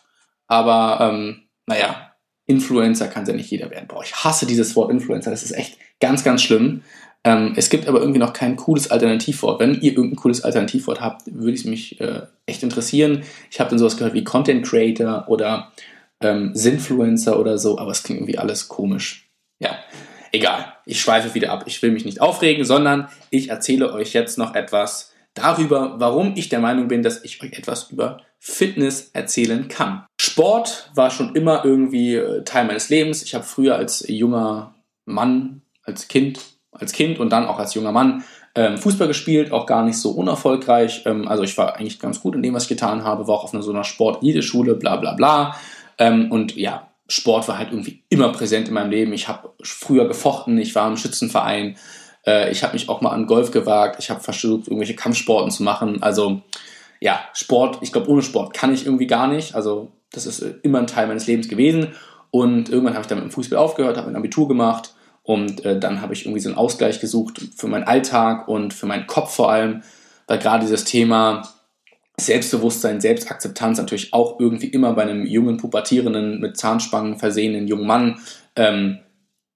aber 0.48 1.00
ähm, 1.02 1.44
naja, 1.66 2.14
Influencer 2.46 3.08
kann 3.08 3.26
ja 3.26 3.34
nicht 3.34 3.52
jeder 3.52 3.70
werden. 3.70 3.88
Boah, 3.88 4.04
ich 4.04 4.16
hasse 4.16 4.46
dieses 4.46 4.76
Wort 4.76 4.92
Influencer, 4.92 5.32
das 5.32 5.44
ist 5.44 5.52
echt 5.52 5.78
ganz, 6.00 6.24
ganz 6.24 6.42
schlimm. 6.42 6.84
Ähm, 7.24 7.54
es 7.56 7.69
gibt 7.69 7.88
aber 7.88 8.00
irgendwie 8.00 8.19
noch 8.19 8.33
kein 8.33 8.57
cooles 8.57 8.92
Alternativwort. 8.92 9.60
Wenn 9.60 9.76
ihr 9.76 9.94
irgendein 9.94 10.18
cooles 10.18 10.44
Alternativwort 10.44 11.00
habt, 11.00 11.22
würde 11.26 11.54
es 11.54 11.64
mich 11.64 12.02
äh, 12.02 12.24
echt 12.45 12.64
interessieren. 12.64 13.24
Ich 13.50 13.60
habe 13.60 13.69
dann 13.69 13.80
sowas 13.80 13.95
gehört 13.95 14.14
wie 14.14 14.26
Content 14.26 14.66
Creator 14.66 15.26
oder 15.30 15.72
ähm, 16.22 16.52
Sinfluencer 16.54 17.40
oder 17.40 17.57
so, 17.57 17.78
aber 17.78 17.92
es 17.92 18.04
klingt 18.04 18.19
irgendwie 18.19 18.38
alles 18.38 18.68
komisch. 18.68 19.30
Ja, 19.60 19.80
egal. 20.33 20.74
Ich 20.86 21.00
schweife 21.00 21.33
wieder 21.33 21.52
ab. 21.52 21.64
Ich 21.66 21.81
will 21.81 21.92
mich 21.92 22.04
nicht 22.04 22.19
aufregen, 22.19 22.66
sondern 22.66 23.07
ich 23.30 23.50
erzähle 23.50 23.94
euch 23.94 24.12
jetzt 24.12 24.38
noch 24.38 24.54
etwas 24.54 25.13
darüber, 25.33 25.95
warum 25.99 26.33
ich 26.35 26.49
der 26.49 26.59
Meinung 26.59 26.87
bin, 26.87 27.04
dass 27.04 27.23
ich 27.23 27.42
euch 27.44 27.54
etwas 27.54 27.92
über 27.92 28.21
Fitness 28.40 29.11
erzählen 29.13 29.68
kann. 29.68 30.06
Sport 30.19 30.92
war 30.95 31.09
schon 31.09 31.35
immer 31.35 31.63
irgendwie 31.63 32.16
äh, 32.16 32.44
Teil 32.44 32.66
meines 32.66 32.90
Lebens. 32.90 33.23
Ich 33.23 33.33
habe 33.35 33.45
früher 33.45 33.75
als 33.75 34.06
junger 34.07 34.75
Mann, 35.06 35.61
als 35.83 36.07
Kind, 36.07 36.42
als 36.71 36.92
Kind 36.92 37.19
und 37.19 37.30
dann 37.30 37.45
auch 37.45 37.59
als 37.59 37.73
junger 37.73 37.92
Mann 37.92 38.23
ähm, 38.56 38.78
Fußball 38.78 39.07
gespielt, 39.07 39.52
auch 39.52 39.66
gar 39.66 39.83
nicht 39.83 39.97
so 39.97 40.11
unerfolgreich. 40.11 41.04
Ähm, 41.06 41.28
also 41.28 41.44
ich 41.44 41.57
war 41.57 41.75
eigentlich 41.75 41.99
ganz 41.99 42.19
gut 42.19 42.35
in 42.35 42.44
dem, 42.44 42.54
was 42.54 42.63
ich 42.63 42.69
getan 42.69 43.04
habe, 43.04 43.28
war 43.28 43.35
auch 43.35 43.44
auf 43.45 43.54
einer 43.54 43.63
so 43.63 43.71
einer 43.71 43.83
Sport-Schule, 43.83 44.75
bla 44.75 44.97
bla 44.97 45.13
bla. 45.13 45.56
Ähm, 45.97 46.31
und 46.31 46.56
ja, 46.56 46.90
Sport 47.07 47.47
war 47.47 47.57
halt 47.57 47.71
irgendwie 47.71 48.04
immer 48.09 48.31
präsent 48.31 48.68
in 48.68 48.73
meinem 48.73 48.92
Leben. 48.92 49.13
Ich 49.13 49.28
habe 49.28 49.54
früher 49.61 50.07
gefochten, 50.07 50.57
ich 50.57 50.75
war 50.75 50.87
im 50.87 50.97
Schützenverein, 50.97 51.78
äh, 52.25 52.51
ich 52.51 52.63
habe 52.63 52.73
mich 52.73 52.89
auch 52.89 53.01
mal 53.01 53.11
an 53.11 53.27
Golf 53.27 53.51
gewagt. 53.51 53.97
Ich 53.99 54.09
habe 54.09 54.19
versucht, 54.19 54.68
irgendwelche 54.68 54.95
Kampfsporten 54.95 55.51
zu 55.51 55.63
machen. 55.63 56.01
Also 56.01 56.42
ja, 56.99 57.19
Sport, 57.33 57.80
ich 57.81 57.92
glaube, 57.92 58.09
ohne 58.09 58.21
Sport 58.21 58.53
kann 58.53 58.73
ich 58.73 58.85
irgendwie 58.85 59.07
gar 59.07 59.27
nicht. 59.27 59.56
Also 59.56 59.92
das 60.11 60.25
ist 60.25 60.42
immer 60.63 60.80
ein 60.80 60.87
Teil 60.87 61.07
meines 61.07 61.27
Lebens 61.27 61.49
gewesen. 61.49 61.94
Und 62.31 62.69
irgendwann 62.69 62.94
habe 62.94 63.01
ich 63.01 63.07
dann 63.07 63.19
mit 63.19 63.27
dem 63.27 63.31
Fußball 63.31 63.59
aufgehört, 63.59 63.97
habe 63.97 64.09
ein 64.09 64.15
Abitur 64.15 64.47
gemacht 64.47 64.95
und 65.21 65.63
äh, 65.65 65.80
dann 65.80 66.01
habe 66.01 66.13
ich 66.13 66.25
irgendwie 66.25 66.39
so 66.39 66.49
einen 66.49 66.57
Ausgleich 66.57 66.99
gesucht 66.99 67.42
für 67.56 67.68
meinen 67.68 67.83
Alltag 67.83 68.47
und 68.47 68.73
für 68.73 68.85
meinen 68.85 69.07
Kopf 69.07 69.35
vor 69.35 69.51
allem, 69.51 69.83
weil 70.27 70.39
gerade 70.39 70.65
dieses 70.65 70.83
Thema 70.83 71.47
Selbstbewusstsein, 72.19 73.01
Selbstakzeptanz 73.01 73.77
natürlich 73.77 74.13
auch 74.13 74.39
irgendwie 74.39 74.68
immer 74.68 74.94
bei 74.94 75.03
einem 75.03 75.25
jungen, 75.25 75.57
pubertierenden, 75.57 76.39
mit 76.39 76.57
Zahnspangen 76.57 77.18
versehenen 77.18 77.68
jungen 77.68 77.87
Mann 77.87 78.19
ähm, 78.56 78.99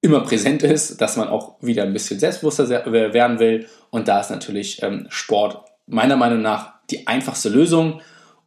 immer 0.02 0.22
präsent 0.22 0.64
ist, 0.64 1.02
dass 1.02 1.18
man 1.18 1.28
auch 1.28 1.56
wieder 1.62 1.84
ein 1.84 1.94
bisschen 1.94 2.20
selbstbewusster 2.20 2.70
werden 2.70 3.40
will. 3.40 3.68
Und 3.90 4.08
da 4.08 4.20
ist 4.20 4.30
natürlich 4.30 4.82
ähm, 4.84 5.08
Sport 5.10 5.66
meiner 5.88 6.18
Meinung 6.18 6.42
nach 6.42 6.74
die 6.90 7.08
einfachste 7.08 7.50
Lösung. 7.50 8.02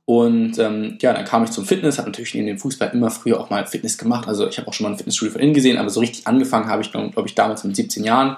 Und 0.04 0.58
ähm, 0.58 0.98
ja, 1.00 1.12
dann 1.12 1.24
kam 1.24 1.44
ich 1.44 1.50
zum 1.50 1.64
Fitness, 1.64 1.98
habe 1.98 2.08
natürlich 2.08 2.34
in 2.34 2.46
dem 2.46 2.58
Fußball 2.58 2.90
immer 2.92 3.10
früher 3.10 3.38
auch 3.38 3.50
mal 3.50 3.66
Fitness 3.66 3.98
gemacht. 3.98 4.26
Also 4.26 4.48
ich 4.48 4.58
habe 4.58 4.68
auch 4.68 4.72
schon 4.72 4.84
mal 4.84 4.90
ein 4.90 4.96
Fitnessstudio 4.96 5.32
von 5.32 5.40
innen 5.40 5.54
gesehen, 5.54 5.76
aber 5.78 5.90
so 5.90 6.00
richtig 6.00 6.26
angefangen 6.26 6.68
habe 6.68 6.82
ich, 6.82 6.90
glaube 6.90 7.10
glaub 7.10 7.26
ich, 7.26 7.34
damals 7.34 7.64
mit 7.64 7.76
17 7.76 8.04
Jahren. 8.04 8.36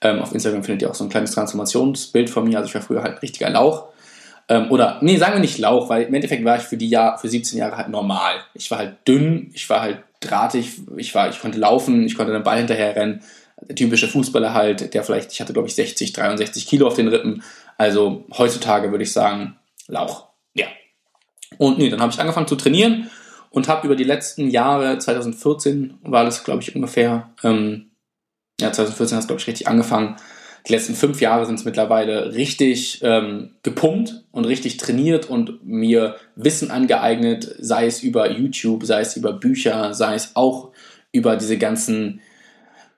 Ähm, 0.00 0.20
auf 0.20 0.32
Instagram 0.32 0.64
findet 0.64 0.82
ihr 0.82 0.90
auch 0.90 0.94
so 0.94 1.04
ein 1.04 1.10
kleines 1.10 1.32
Transformationsbild 1.32 2.28
von 2.28 2.44
mir. 2.44 2.58
Also 2.58 2.68
ich 2.68 2.74
war 2.74 2.82
früher 2.82 3.02
halt 3.02 3.14
ein 3.14 3.18
richtiger 3.18 3.48
Lauch. 3.48 3.88
Ähm, 4.48 4.70
oder, 4.70 4.98
nee, 5.00 5.16
sagen 5.16 5.34
wir 5.34 5.40
nicht 5.40 5.58
Lauch, 5.58 5.88
weil 5.88 6.02
im 6.02 6.14
Endeffekt 6.14 6.44
war 6.44 6.58
ich 6.58 6.64
für 6.64 6.76
die 6.76 6.90
Jahr, 6.90 7.18
für 7.18 7.28
17 7.28 7.58
Jahre 7.58 7.76
halt 7.76 7.88
normal. 7.88 8.34
Ich 8.52 8.70
war 8.70 8.78
halt 8.78 8.96
dünn, 9.08 9.50
ich 9.54 9.68
war 9.70 9.80
halt 9.80 10.04
drahtig, 10.24 10.80
ich 10.96 11.14
war, 11.14 11.28
ich 11.28 11.40
konnte 11.40 11.58
laufen, 11.58 12.04
ich 12.06 12.16
konnte 12.16 12.32
den 12.32 12.42
Ball 12.42 12.58
hinterher 12.58 12.96
rennen. 12.96 13.22
Der 13.60 13.76
typische 13.76 14.08
Fußballer 14.08 14.52
halt, 14.52 14.94
der 14.94 15.04
vielleicht, 15.04 15.32
ich 15.32 15.40
hatte 15.40 15.52
glaube 15.52 15.68
ich 15.68 15.74
60, 15.74 16.12
63 16.12 16.66
Kilo 16.66 16.86
auf 16.86 16.94
den 16.94 17.08
Rippen. 17.08 17.42
Also 17.78 18.24
heutzutage 18.36 18.90
würde 18.90 19.04
ich 19.04 19.12
sagen, 19.12 19.56
Lauch. 19.86 20.28
Ja. 20.54 20.66
Und 21.58 21.78
nee, 21.78 21.90
dann 21.90 22.00
habe 22.00 22.12
ich 22.12 22.20
angefangen 22.20 22.48
zu 22.48 22.56
trainieren 22.56 23.10
und 23.50 23.68
habe 23.68 23.86
über 23.86 23.96
die 23.96 24.04
letzten 24.04 24.50
Jahre, 24.50 24.98
2014 24.98 25.98
war 26.02 26.24
das 26.24 26.44
glaube 26.44 26.62
ich 26.62 26.74
ungefähr, 26.74 27.30
ähm, 27.42 27.90
ja 28.60 28.72
2014 28.72 29.16
hat 29.16 29.22
es 29.22 29.28
glaube 29.28 29.40
ich 29.40 29.46
richtig 29.46 29.68
angefangen, 29.68 30.16
die 30.66 30.72
letzten 30.72 30.94
fünf 30.94 31.20
Jahre 31.20 31.44
sind 31.44 31.56
es 31.56 31.64
mittlerweile 31.64 32.34
richtig 32.34 33.00
ähm, 33.02 33.50
gepumpt 33.62 34.24
und 34.32 34.46
richtig 34.46 34.78
trainiert 34.78 35.28
und 35.28 35.64
mir 35.64 36.16
Wissen 36.36 36.70
angeeignet, 36.70 37.54
sei 37.58 37.86
es 37.86 38.02
über 38.02 38.30
YouTube, 38.30 38.84
sei 38.84 39.02
es 39.02 39.16
über 39.16 39.34
Bücher, 39.34 39.92
sei 39.92 40.14
es 40.14 40.32
auch 40.34 40.70
über 41.12 41.36
diese 41.36 41.58
ganzen 41.58 42.20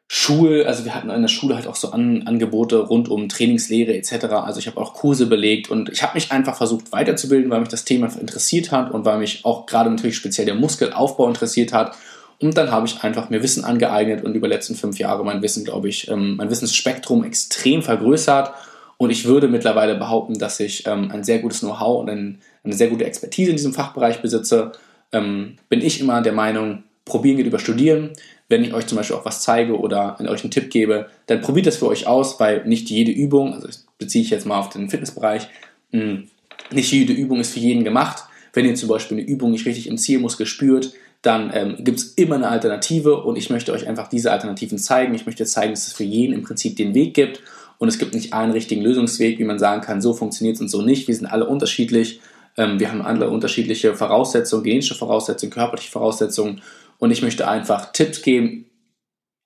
Schul, 0.09 0.63
also 0.65 0.85
wir 0.85 0.95
hatten 0.95 1.11
in 1.11 1.23
der 1.23 1.29
Schule 1.29 1.57
halt 1.57 1.67
auch 1.67 1.75
so 1.75 1.91
An 1.91 2.23
Angebote 2.29 2.79
rund 2.79 3.09
um 3.09 3.29
Trainingslehre 3.29 3.97
etc. 3.97 4.27
Also 4.27 4.61
ich 4.61 4.69
habe 4.69 4.81
auch 4.81 4.95
Kurse 4.95 5.27
belegt 5.27 5.69
und 5.69 5.89
ich 5.89 6.05
habe 6.05 6.15
mich 6.15 6.31
einfach 6.31 6.57
versucht 6.57 6.93
weiterzubilden, 6.93 7.51
weil 7.51 7.59
mich 7.59 7.71
das 7.71 7.85
Thema 7.85 8.09
interessiert 8.17 8.71
hat 8.71 8.93
und 8.93 9.05
weil 9.05 9.19
mich 9.19 9.45
auch 9.45 9.67
gerade 9.67 9.91
natürlich 9.91 10.17
speziell 10.17 10.47
der 10.47 10.55
Muskelaufbau 10.55 11.27
interessiert 11.27 11.73
hat 11.73 11.97
und 12.41 12.57
dann 12.57 12.71
habe 12.71 12.87
ich 12.87 13.03
einfach 13.03 13.31
mir 13.31 13.43
Wissen 13.43 13.65
angeeignet 13.65 14.25
und 14.25 14.35
über 14.35 14.49
die 14.49 14.55
letzten 14.55 14.75
fünf 14.75 14.99
Jahre 14.99 15.25
mein 15.25 15.43
Wissen, 15.43 15.65
glaube 15.65 15.89
ich, 15.89 16.09
ähm, 16.09 16.37
mein 16.37 16.51
Wissensspektrum 16.51 17.25
extrem 17.25 17.83
vergrößert. 17.83 18.53
Und 18.99 19.11
ich 19.11 19.25
würde 19.25 19.49
mittlerweile 19.49 19.95
behaupten, 19.95 20.39
dass 20.39 20.61
ich 20.61 20.87
ähm, 20.87 21.11
ein 21.11 21.25
sehr 21.25 21.39
gutes 21.39 21.61
Know-how 21.61 22.01
und 22.01 22.11
ein, 22.11 22.39
eine 22.65 22.75
sehr 22.75 22.89
gute 22.89 23.05
Expertise 23.05 23.51
in 23.51 23.57
diesem 23.57 23.73
Fachbereich 23.73 24.23
besitze. 24.23 24.73
Ähm, 25.13 25.57
bin 25.69 25.81
ich 25.81 26.01
immer 26.01 26.21
der 26.23 26.33
Meinung, 26.33 26.85
probieren 27.05 27.37
geht 27.37 27.47
über 27.47 27.59
studieren. 27.59 28.11
Wenn 28.49 28.65
ich 28.65 28.75
euch 28.75 28.87
zum 28.87 28.97
Beispiel 28.97 29.17
auch 29.17 29.25
was 29.25 29.43
zeige 29.43 29.79
oder 29.79 30.19
euch 30.21 30.45
einen 30.45 30.51
Tipp 30.51 30.71
gebe, 30.71 31.09
dann 31.27 31.41
probiert 31.41 31.67
das 31.67 31.77
für 31.77 31.89
euch 31.89 32.07
aus, 32.07 32.39
weil 32.39 32.65
nicht 32.67 32.91
jede 32.91 33.13
Übung, 33.13 33.55
also 33.55 33.67
das 33.67 33.87
beziehe 33.99 34.23
ich 34.23 34.31
jetzt 34.31 34.47
mal 34.47 34.59
auf 34.59 34.69
den 34.69 34.89
Fitnessbereich, 34.89 35.49
hm, 35.93 36.29
nicht 36.71 36.93
jede 36.93 37.13
Übung 37.13 37.41
ist 37.41 37.55
für 37.55 37.61
jeden 37.61 37.85
gemacht. 37.85 38.25
Wenn 38.53 38.65
ihr 38.65 38.75
zum 38.75 38.89
Beispiel 38.89 39.19
eine 39.19 39.27
Übung 39.27 39.51
nicht 39.51 39.67
richtig 39.67 39.89
im 39.89 39.99
Zielmuskel 39.99 40.47
spürt, 40.47 40.93
dann 41.23 41.51
ähm, 41.55 41.77
gibt 41.81 41.99
es 41.99 42.05
immer 42.15 42.37
eine 42.37 42.49
Alternative 42.49 43.23
und 43.23 43.37
ich 43.37 43.51
möchte 43.51 43.73
euch 43.73 43.87
einfach 43.87 44.09
diese 44.09 44.31
Alternativen 44.31 44.79
zeigen. 44.79 45.15
Ich 45.15 45.27
möchte 45.27 45.45
zeigen, 45.45 45.73
dass 45.73 45.87
es 45.87 45.93
für 45.93 46.05
jeden 46.05 46.33
im 46.33 46.43
Prinzip 46.43 46.77
den 46.77 46.95
Weg 46.95 47.15
gibt 47.15 47.41
und 47.79 47.89
es 47.89 47.99
gibt 47.99 48.15
nicht 48.15 48.33
einen 48.33 48.53
richtigen 48.53 48.83
Lösungsweg, 48.83 49.39
wie 49.39 49.45
man 49.45 49.59
sagen 49.59 49.83
kann, 49.83 50.01
so 50.01 50.15
funktioniert 50.15 50.57
es 50.57 50.61
und 50.61 50.69
so 50.69 50.83
nicht. 50.83 51.09
Wir 51.09 51.15
sind 51.15 51.27
alle 51.27 51.47
unterschiedlich. 51.47 52.21
Ähm, 52.57 52.79
wir 52.79 52.91
haben 52.91 53.03
alle 53.03 53.29
unterschiedliche 53.29 53.95
Voraussetzungen, 53.95 54.65
genetische 54.65 54.95
Voraussetzungen, 54.95 55.53
körperliche 55.53 55.91
Voraussetzungen 55.91 56.63
und 56.99 57.11
ich 57.11 57.23
möchte 57.23 57.49
einfach 57.49 57.93
Tipps 57.93 58.23
geben, 58.23 58.67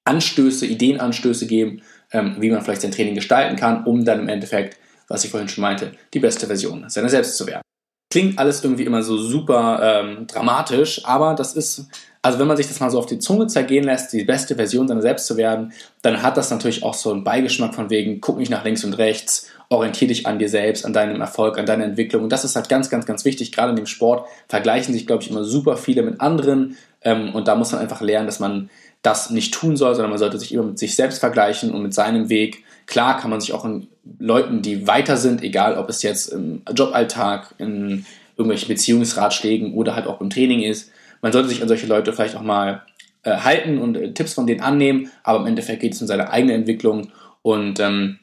Anstöße, 0.04 0.66
Ideenanstöße 0.66 1.46
geben, 1.46 1.82
ähm, 2.12 2.36
wie 2.38 2.50
man 2.50 2.62
vielleicht 2.62 2.82
sein 2.82 2.92
Training 2.92 3.14
gestalten 3.14 3.56
kann, 3.56 3.84
um 3.84 4.04
dann 4.04 4.20
im 4.20 4.28
Endeffekt, 4.28 4.78
was 5.08 5.24
ich 5.24 5.30
vorhin 5.30 5.48
schon 5.48 5.62
meinte, 5.62 5.92
die 6.14 6.20
beste 6.20 6.46
Version 6.46 6.88
seiner 6.88 7.08
selbst 7.08 7.36
zu 7.36 7.46
werden. 7.46 7.62
Klingt 8.10 8.38
alles 8.38 8.64
irgendwie 8.64 8.84
immer 8.84 9.02
so 9.02 9.16
super 9.16 9.80
ähm, 9.82 10.26
dramatisch, 10.26 11.04
aber 11.04 11.34
das 11.34 11.54
ist, 11.54 11.86
also 12.22 12.38
wenn 12.38 12.48
man 12.48 12.56
sich 12.56 12.66
das 12.66 12.80
mal 12.80 12.90
so 12.90 12.98
auf 12.98 13.06
die 13.06 13.20
Zunge 13.20 13.46
zergehen 13.46 13.84
lässt, 13.84 14.12
die 14.12 14.24
beste 14.24 14.56
Version 14.56 14.88
seiner 14.88 15.00
selbst 15.00 15.26
zu 15.26 15.36
werden, 15.36 15.72
dann 16.02 16.22
hat 16.22 16.36
das 16.36 16.50
natürlich 16.50 16.82
auch 16.82 16.94
so 16.94 17.12
einen 17.12 17.22
Beigeschmack 17.22 17.74
von 17.74 17.88
wegen, 17.88 18.20
guck 18.20 18.38
nicht 18.38 18.50
nach 18.50 18.64
links 18.64 18.84
und 18.84 18.94
rechts, 18.94 19.46
orientier 19.68 20.08
dich 20.08 20.26
an 20.26 20.40
dir 20.40 20.48
selbst, 20.48 20.84
an 20.84 20.92
deinem 20.92 21.20
Erfolg, 21.20 21.56
an 21.56 21.66
deiner 21.66 21.84
Entwicklung. 21.84 22.24
Und 22.24 22.32
das 22.32 22.44
ist 22.44 22.56
halt 22.56 22.68
ganz, 22.68 22.90
ganz, 22.90 23.06
ganz 23.06 23.24
wichtig. 23.24 23.52
Gerade 23.52 23.70
in 23.70 23.76
dem 23.76 23.86
Sport 23.86 24.26
vergleichen 24.48 24.92
sich, 24.92 25.06
glaube 25.06 25.22
ich, 25.22 25.30
immer 25.30 25.44
super 25.44 25.76
viele 25.76 26.02
mit 26.02 26.20
anderen. 26.20 26.76
Ähm, 27.02 27.32
und 27.34 27.46
da 27.46 27.54
muss 27.54 27.70
man 27.70 27.80
einfach 27.80 28.00
lernen, 28.00 28.26
dass 28.26 28.40
man 28.40 28.68
das 29.02 29.30
nicht 29.30 29.54
tun 29.54 29.76
soll, 29.76 29.94
sondern 29.94 30.10
man 30.10 30.18
sollte 30.18 30.38
sich 30.38 30.52
immer 30.52 30.64
mit 30.64 30.78
sich 30.78 30.96
selbst 30.96 31.20
vergleichen 31.20 31.72
und 31.72 31.82
mit 31.82 31.94
seinem 31.94 32.28
Weg. 32.28 32.64
Klar 32.86 33.18
kann 33.18 33.30
man 33.30 33.40
sich 33.40 33.52
auch 33.52 33.64
in 33.64 33.88
Leuten, 34.18 34.62
die 34.62 34.86
weiter 34.86 35.16
sind, 35.16 35.42
egal 35.42 35.76
ob 35.76 35.88
es 35.88 36.02
jetzt 36.02 36.28
im 36.28 36.62
Joballtag, 36.74 37.54
in 37.58 38.04
irgendwelchen 38.36 38.68
Beziehungsratschlägen 38.68 39.74
oder 39.74 39.94
halt 39.94 40.06
auch 40.06 40.20
im 40.20 40.30
Training 40.30 40.62
ist, 40.62 40.90
man 41.22 41.32
sollte 41.32 41.48
sich 41.48 41.62
an 41.62 41.68
solche 41.68 41.86
Leute 41.86 42.12
vielleicht 42.12 42.36
auch 42.36 42.42
mal 42.42 42.82
äh, 43.22 43.36
halten 43.36 43.78
und 43.78 43.96
äh, 43.96 44.12
Tipps 44.12 44.34
von 44.34 44.46
denen 44.46 44.60
annehmen, 44.60 45.10
aber 45.22 45.40
im 45.40 45.46
Endeffekt 45.46 45.80
geht 45.80 45.94
es 45.94 46.00
um 46.00 46.06
seine 46.06 46.30
eigene 46.30 46.54
Entwicklung 46.54 47.12
und 47.42 47.78
ähm, 47.80 48.18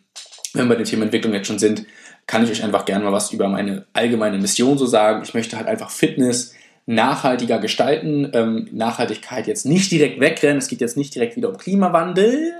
wenn 0.54 0.66
wir 0.66 0.76
bei 0.76 0.84
dem 0.84 0.86
Thema 0.86 1.04
Entwicklung 1.04 1.34
jetzt 1.34 1.48
schon 1.48 1.60
sind, 1.60 1.86
kann 2.26 2.44
ich 2.44 2.52
euch 2.52 2.64
einfach 2.64 2.86
gerne 2.86 3.06
mal 3.06 3.14
was 3.14 3.32
über 3.32 3.48
meine 3.48 3.86
allgemeine 3.94 4.38
Mission 4.38 4.78
so 4.78 4.86
sagen. 4.86 5.22
Ich 5.24 5.34
möchte 5.34 5.56
halt 5.56 5.68
einfach 5.68 5.90
Fitness 5.90 6.54
nachhaltiger 6.86 7.60
gestalten, 7.60 8.30
ähm, 8.34 8.68
Nachhaltigkeit 8.72 9.48
jetzt 9.48 9.66
nicht 9.66 9.92
direkt 9.92 10.20
wegrennen, 10.20 10.58
es 10.58 10.68
geht 10.68 10.82
jetzt 10.82 10.98
nicht 10.98 11.14
direkt 11.14 11.36
wieder 11.36 11.50
um 11.50 11.58
Klimawandel, 11.58 12.54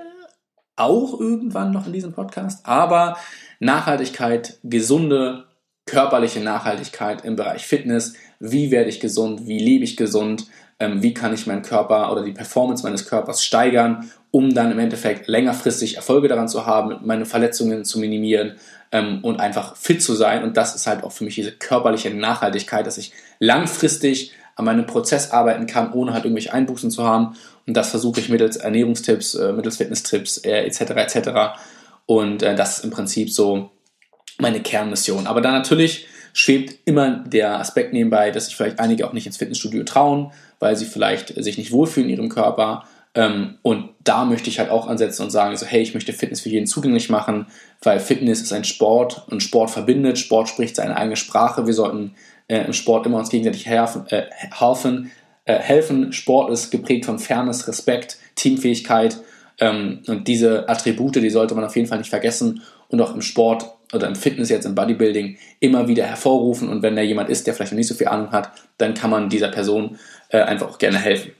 auch 0.78 1.20
irgendwann 1.20 1.72
noch 1.72 1.88
in 1.88 1.94
diesem 1.94 2.14
Podcast, 2.14 2.66
aber 2.66 3.18
Nachhaltigkeit, 3.60 4.60
gesunde, 4.64 5.46
körperliche 5.86 6.40
Nachhaltigkeit 6.40 7.26
im 7.26 7.36
Bereich 7.36 7.66
Fitness, 7.66 8.14
wie 8.40 8.72
werde 8.72 8.90
ich 8.90 9.00
gesund, 9.00 9.48
wie 9.48 9.60
lebe 9.60 9.84
ich 9.84 9.98
gesund, 9.98 10.48
ähm, 10.80 11.02
wie 11.02 11.14
kann 11.14 11.34
ich 11.34 11.48
meinen 11.48 11.64
Körper 11.64 12.12
oder 12.12 12.24
die 12.24 12.34
Performance 12.34 12.84
meines 12.84 13.08
Körpers 13.08 13.44
steigern, 13.44 14.12
um 14.32 14.54
dann 14.54 14.72
im 14.72 14.80
Endeffekt 14.80 15.28
längerfristig 15.28 15.96
Erfolge 15.96 16.28
daran 16.28 16.48
zu 16.48 16.66
haben, 16.66 17.00
meine 17.04 17.26
Verletzungen 17.26 17.84
zu 17.84 18.00
minimieren 18.00 18.58
ähm, 18.92 19.20
und 19.24 19.40
einfach 19.40 19.76
fit 19.76 20.04
zu 20.04 20.14
sein. 20.14 20.44
Und 20.44 20.58
das 20.58 20.76
ist 20.76 20.86
halt 20.86 21.04
auch 21.04 21.12
für 21.12 21.24
mich 21.24 21.36
diese 21.36 21.52
körperliche 21.52 22.14
Nachhaltigkeit, 22.14 22.86
dass 22.86 22.98
ich 22.98 23.14
langfristig 23.40 24.34
an 24.58 24.66
meinem 24.66 24.86
Prozess 24.86 25.32
arbeiten 25.32 25.68
kann, 25.68 25.94
ohne 25.94 26.14
halt 26.14 26.26
irgendwelche 26.26 26.52
Einbußen 26.52 26.92
zu 26.92 27.06
haben. 27.06 27.36
Und 27.68 27.78
das 27.78 27.92
versuche 27.92 28.20
ich 28.20 28.30
mittels 28.30 28.58
Ernährungstipps, 28.58 29.36
äh, 29.36 29.54
mittels 29.54 29.78
Fitnesstipps 29.78 30.40
äh, 30.40 30.66
etc. 30.66 30.82
etc. 30.82 31.30
Und 32.08 32.42
äh, 32.42 32.56
das 32.56 32.80
ist 32.80 32.84
im 32.84 32.90
Prinzip 32.90 33.32
so 33.32 33.70
meine 34.40 34.60
Kernmission. 34.62 35.28
Aber 35.28 35.42
dann 35.42 35.54
natürlich 35.54 36.08
schwebt 36.34 36.76
immer 36.86 37.20
der 37.20 37.60
Aspekt 37.60 37.94
nebenbei, 37.94 38.32
dass 38.32 38.46
sich 38.46 38.56
vielleicht 38.56 38.80
einige 38.80 39.08
auch 39.08 39.14
nicht 39.14 39.28
ins 39.28 39.38
Fitnessstudio 39.38 39.84
trauen, 39.84 40.32
weil 40.60 40.76
sie 40.76 40.86
vielleicht 40.86 41.34
sich 41.42 41.58
nicht 41.58 41.72
wohlfühlen 41.72 42.10
in 42.10 42.18
ihrem 42.18 42.30
Körper. 42.30 42.86
Ähm, 43.18 43.58
und 43.64 43.90
da 44.04 44.26
möchte 44.26 44.48
ich 44.48 44.60
halt 44.60 44.70
auch 44.70 44.88
ansetzen 44.88 45.24
und 45.24 45.32
sagen, 45.32 45.58
so, 45.58 45.66
hey, 45.66 45.82
ich 45.82 45.96
möchte 45.96 46.14
Fitness 46.14 46.42
für 46.42 46.50
jeden 46.50 46.68
zugänglich 46.68 47.10
machen, 47.10 47.48
weil 47.82 48.00
Fitness 48.00 48.42
ist 48.42 48.54
ein 48.54 48.64
Sport 48.64 49.26
und 49.32 49.42
Sport 49.42 49.72
verbindet, 49.72 50.20
Sport 50.20 50.50
spricht 50.50 50.76
seine 50.76 50.96
eigene 50.96 51.16
Sprache. 51.16 51.66
Wir 51.66 51.74
sollten 51.74 52.14
äh, 52.48 52.60
im 52.60 52.74
Sport 52.74 53.08
immer 53.08 53.18
uns 53.18 53.32
gegenseitig 53.32 53.66
helfen, 53.66 54.06
äh, 54.10 54.26
helfen, 54.30 55.12
äh, 55.46 55.58
helfen. 55.58 56.14
Sport 56.14 56.52
ist 56.52 56.70
geprägt 56.70 57.06
von 57.06 57.18
Fairness, 57.18 57.68
Respekt, 57.68 58.20
Teamfähigkeit 58.36 59.18
ähm, 59.60 60.04
und 60.06 60.28
diese 60.28 60.70
Attribute, 60.70 61.16
die 61.16 61.32
sollte 61.32 61.56
man 61.56 61.64
auf 61.64 61.76
jeden 61.76 61.88
Fall 61.88 61.98
nicht 61.98 62.12
vergessen 62.12 62.62
und 62.90 63.02
auch 63.02 63.16
im 63.16 63.24
Sport 63.24 63.66
oder 63.94 64.06
im 64.06 64.16
Fitness 64.16 64.50
jetzt 64.50 64.66
im 64.66 64.76
Bodybuilding 64.76 65.40
immer 65.60 65.88
wieder 65.88 66.04
hervorrufen 66.04 66.70
und 66.70 66.84
wenn 66.84 66.96
da 66.96 67.02
jemand 67.02 67.32
ist, 67.32 67.48
der 67.48 67.56
vielleicht 67.56 67.72
noch 67.72 67.78
nicht 67.78 67.88
so 67.88 67.96
viel 67.96 68.10
Ahnung 68.10 68.32
hat, 68.32 68.52
dann 68.78 68.94
kann 68.94 69.10
man 69.10 69.28
dieser 69.28 69.48
Person 69.48 69.98
äh, 70.30 70.42
einfach 70.42 70.70
auch 70.70 70.78
gerne 70.78 71.00
helfen. 71.00 71.32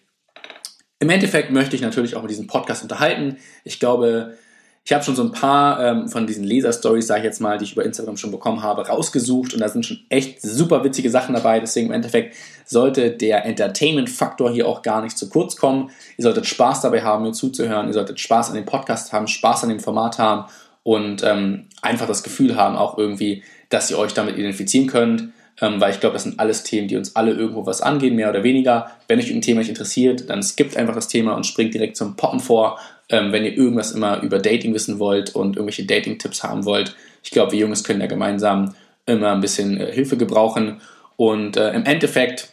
Im 1.00 1.10
Endeffekt 1.10 1.52
möchte 1.52 1.76
ich 1.76 1.82
natürlich 1.82 2.16
auch 2.16 2.22
mit 2.22 2.32
diesem 2.32 2.48
Podcast 2.48 2.82
unterhalten. 2.82 3.38
Ich 3.64 3.80
glaube, 3.80 4.38
ich 4.84 4.94
habe 4.94 5.04
schon 5.04 5.18
so 5.18 5.24
ein 5.24 5.34
paar 5.34 5.84
ähm, 5.84 6.08
von 6.08 6.26
diesen 6.26 6.46
Leser-Stories, 6.46 7.06
sage 7.06 7.20
ich 7.20 7.26
jetzt 7.26 7.42
mal, 7.42 7.58
die 7.58 7.66
ich 7.66 7.74
über 7.74 7.84
Instagram 7.84 8.16
schon 8.16 8.32
bekommen 8.32 8.64
habe, 8.64 8.88
rausgesucht 8.88 9.54
und 9.54 9.60
da 9.60 9.68
sind 9.68 9.86
schon 9.86 10.00
echt 10.08 10.42
super 10.42 10.84
witzige 10.84 11.10
Sachen 11.10 11.36
dabei. 11.36 11.60
Deswegen 11.60 11.88
im 11.88 11.94
Endeffekt 11.94 12.36
sollte 12.66 13.12
der 13.12 13.46
Entertainment-Faktor 13.46 14.50
hier 14.50 14.66
auch 14.66 14.82
gar 14.82 15.02
nicht 15.02 15.18
zu 15.18 15.30
kurz 15.30 15.58
kommen. 15.58 15.92
Ihr 16.18 16.24
solltet 16.24 16.48
Spaß 16.48 16.82
dabei 16.82 17.04
haben, 17.04 17.24
mir 17.24 17.34
zuzuhören. 17.34 17.88
Ihr 17.88 17.94
solltet 17.94 18.20
Spaß 18.20 18.50
an 18.50 18.56
dem 18.56 18.66
Podcast 18.66 19.12
haben, 19.12 19.28
Spaß 19.28 19.64
an 19.64 19.70
dem 19.70 19.82
Format 19.82 20.20
haben 20.20 20.50
und 20.84 21.22
ähm, 21.22 21.68
einfach 21.82 22.08
das 22.08 22.24
Gefühl 22.24 22.56
haben, 22.56 22.78
auch 22.78 22.98
irgendwie, 22.98 23.44
dass 23.68 23.92
ihr 23.92 24.00
euch 24.00 24.14
damit 24.14 24.38
identifizieren 24.38 24.88
könnt, 24.88 25.30
ähm, 25.62 25.82
weil 25.82 25.92
ich 25.92 26.00
glaube, 26.00 26.14
das 26.14 26.24
sind 26.24 26.40
alles 26.40 26.64
Themen, 26.64 26.88
die 26.88 26.98
uns 26.98 27.16
alle 27.16 27.32
irgendwo 27.32 27.66
was 27.66 27.82
angehen, 27.82 28.16
mehr 28.16 28.30
oder 28.30 28.44
weniger. 28.44 28.92
Wenn 29.08 29.20
euch 29.20 29.32
ein 29.32 29.42
Thema 29.42 29.60
nicht 29.60 29.70
interessiert, 29.70 30.30
dann 30.30 30.44
skippt 30.44 30.78
einfach 30.78 30.96
das 30.96 31.08
Thema 31.08 31.34
und 31.36 31.46
springt 31.46 31.74
direkt 31.74 31.98
zum 31.98 32.16
Poppen 32.16 32.40
vor. 32.40 32.80
Ähm, 33.10 33.32
wenn 33.32 33.46
ihr 33.46 33.58
irgendwas 33.58 33.92
immer 33.92 34.22
über 34.22 34.40
Dating 34.40 34.74
wissen 34.74 35.00
wollt 35.00 35.34
und 35.36 35.56
irgendwelche 35.56 35.86
Dating-Tipps 35.86 36.44
haben 36.44 36.66
wollt, 36.66 36.96
ich 37.24 37.32
glaube, 37.32 37.54
wir 37.54 37.60
Jungs 37.60 37.84
können 37.84 38.02
ja 38.02 38.08
gemeinsam 38.08 38.76
immer 39.06 39.32
ein 39.32 39.42
bisschen 39.42 39.80
äh, 39.80 39.92
Hilfe 39.92 40.18
gebrauchen. 40.18 40.82
Und 41.16 41.58
äh, 41.58 41.74
im 41.74 41.86
Endeffekt 41.86 42.50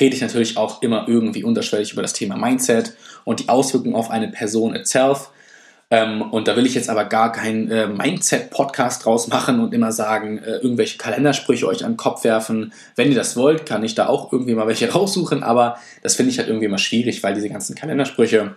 rede 0.00 0.14
ich 0.14 0.22
natürlich 0.22 0.56
auch 0.56 0.82
immer 0.82 1.06
irgendwie 1.08 1.44
unterschwellig 1.44 1.92
über 1.92 2.02
das 2.02 2.12
Thema 2.12 2.36
Mindset 2.36 2.94
und 3.24 3.40
die 3.40 3.48
Auswirkungen 3.48 3.94
auf 3.94 4.10
eine 4.10 4.28
Person 4.28 4.74
itself. 4.74 5.30
Ähm, 5.90 6.20
und 6.20 6.48
da 6.48 6.56
will 6.56 6.66
ich 6.66 6.74
jetzt 6.74 6.90
aber 6.90 7.04
gar 7.06 7.32
keinen 7.32 7.70
äh, 7.70 7.86
Mindset-Podcast 7.86 9.06
draus 9.06 9.28
machen 9.28 9.60
und 9.60 9.72
immer 9.72 9.90
sagen, 9.90 10.38
äh, 10.38 10.56
irgendwelche 10.56 10.98
Kalendersprüche 10.98 11.66
euch 11.66 11.84
an 11.84 11.92
den 11.92 11.96
Kopf 11.96 12.24
werfen. 12.24 12.74
Wenn 12.94 13.08
ihr 13.08 13.14
das 13.14 13.36
wollt, 13.36 13.64
kann 13.64 13.82
ich 13.82 13.94
da 13.94 14.06
auch 14.06 14.30
irgendwie 14.32 14.54
mal 14.54 14.66
welche 14.66 14.90
raussuchen, 14.92 15.42
aber 15.42 15.78
das 16.02 16.14
finde 16.14 16.30
ich 16.32 16.38
halt 16.38 16.48
irgendwie 16.48 16.66
immer 16.66 16.78
schwierig, 16.78 17.22
weil 17.22 17.34
diese 17.34 17.48
ganzen 17.48 17.74
Kalendersprüche, 17.74 18.54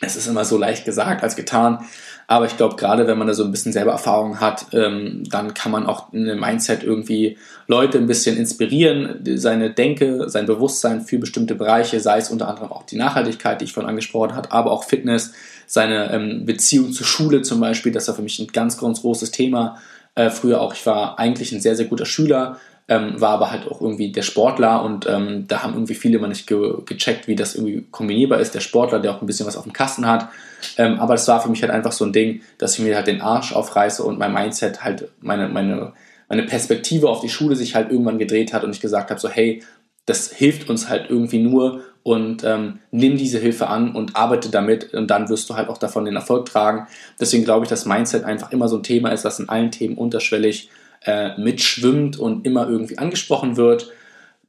Es 0.00 0.16
ist 0.16 0.26
immer 0.26 0.44
so 0.44 0.58
leicht 0.58 0.84
gesagt 0.84 1.22
als 1.22 1.36
getan. 1.36 1.84
Aber 2.26 2.46
ich 2.46 2.56
glaube, 2.56 2.76
gerade 2.76 3.06
wenn 3.06 3.18
man 3.18 3.26
da 3.26 3.34
so 3.34 3.44
ein 3.44 3.50
bisschen 3.50 3.72
selber 3.72 3.92
Erfahrung 3.92 4.40
hat, 4.40 4.66
ähm, 4.72 5.24
dann 5.28 5.52
kann 5.52 5.70
man 5.70 5.86
auch 5.86 6.12
in 6.12 6.28
einem 6.28 6.40
Mindset 6.40 6.82
irgendwie 6.82 7.36
Leute 7.66 7.98
ein 7.98 8.06
bisschen 8.06 8.36
inspirieren, 8.36 9.20
seine 9.36 9.70
Denke, 9.70 10.28
sein 10.28 10.46
Bewusstsein 10.46 11.02
für 11.02 11.18
bestimmte 11.18 11.54
Bereiche, 11.54 12.00
sei 12.00 12.18
es 12.18 12.30
unter 12.30 12.48
anderem 12.48 12.72
auch 12.72 12.84
die 12.84 12.96
Nachhaltigkeit, 12.96 13.60
die 13.60 13.66
ich 13.66 13.74
vorhin 13.74 13.90
angesprochen 13.90 14.34
habe, 14.34 14.52
aber 14.52 14.70
auch 14.70 14.84
Fitness, 14.84 15.32
seine 15.66 16.12
ähm, 16.12 16.46
Beziehung 16.46 16.92
zur 16.92 17.06
Schule 17.06 17.42
zum 17.42 17.60
Beispiel, 17.60 17.92
das 17.92 18.08
war 18.08 18.14
für 18.14 18.22
mich 18.22 18.38
ein 18.38 18.48
ganz, 18.48 18.78
ganz 18.78 19.02
großes 19.02 19.30
Thema. 19.30 19.78
Äh, 20.14 20.30
früher 20.30 20.60
auch, 20.60 20.74
ich 20.74 20.86
war 20.86 21.18
eigentlich 21.18 21.52
ein 21.52 21.60
sehr, 21.60 21.76
sehr 21.76 21.86
guter 21.86 22.06
Schüler, 22.06 22.58
ähm, 22.86 23.20
war 23.20 23.30
aber 23.30 23.50
halt 23.50 23.66
auch 23.66 23.80
irgendwie 23.80 24.12
der 24.12 24.22
Sportler 24.22 24.82
und 24.82 25.06
ähm, 25.08 25.46
da 25.48 25.62
haben 25.62 25.72
irgendwie 25.72 25.94
viele 25.94 26.18
immer 26.18 26.28
nicht 26.28 26.46
ge 26.46 26.74
gecheckt, 26.84 27.28
wie 27.28 27.34
das 27.34 27.54
irgendwie 27.54 27.86
kombinierbar 27.90 28.40
ist. 28.40 28.54
Der 28.54 28.60
Sportler, 28.60 29.00
der 29.00 29.12
auch 29.12 29.22
ein 29.22 29.26
bisschen 29.26 29.46
was 29.46 29.56
auf 29.56 29.62
dem 29.64 29.72
Kasten 29.72 30.06
hat. 30.06 30.28
Ähm, 30.76 31.00
aber 31.00 31.14
das 31.14 31.26
war 31.26 31.40
für 31.40 31.48
mich 31.48 31.62
halt 31.62 31.72
einfach 31.72 31.92
so 31.92 32.04
ein 32.04 32.12
Ding, 32.12 32.42
dass 32.58 32.74
ich 32.74 32.84
mir 32.84 32.94
halt 32.96 33.06
den 33.06 33.22
Arsch 33.22 33.54
aufreiße 33.54 34.02
und 34.02 34.18
mein 34.18 34.34
Mindset 34.34 34.84
halt, 34.84 35.08
meine, 35.20 35.48
meine, 35.48 35.92
meine 36.28 36.42
Perspektive 36.42 37.08
auf 37.08 37.20
die 37.20 37.28
Schule 37.30 37.56
sich 37.56 37.74
halt 37.74 37.90
irgendwann 37.90 38.18
gedreht 38.18 38.52
hat 38.52 38.64
und 38.64 38.70
ich 38.70 38.80
gesagt 38.80 39.10
habe, 39.10 39.20
so 39.20 39.30
hey, 39.30 39.62
das 40.06 40.30
hilft 40.30 40.68
uns 40.68 40.90
halt 40.90 41.08
irgendwie 41.08 41.38
nur 41.38 41.80
und 42.02 42.44
ähm, 42.44 42.80
nimm 42.90 43.16
diese 43.16 43.38
Hilfe 43.38 43.68
an 43.68 43.94
und 43.94 44.14
arbeite 44.14 44.50
damit 44.50 44.92
und 44.92 45.10
dann 45.10 45.30
wirst 45.30 45.48
du 45.48 45.56
halt 45.56 45.70
auch 45.70 45.78
davon 45.78 46.04
den 46.04 46.16
Erfolg 46.16 46.44
tragen. 46.44 46.86
Deswegen 47.18 47.44
glaube 47.44 47.64
ich, 47.64 47.70
dass 47.70 47.86
Mindset 47.86 48.24
einfach 48.24 48.52
immer 48.52 48.68
so 48.68 48.76
ein 48.76 48.82
Thema 48.82 49.08
ist, 49.08 49.24
das 49.24 49.40
in 49.40 49.48
allen 49.48 49.70
Themen 49.70 49.96
unterschwellig 49.96 50.68
äh, 51.04 51.38
mitschwimmt 51.38 52.18
und 52.18 52.46
immer 52.46 52.68
irgendwie 52.68 52.98
angesprochen 52.98 53.56
wird, 53.56 53.90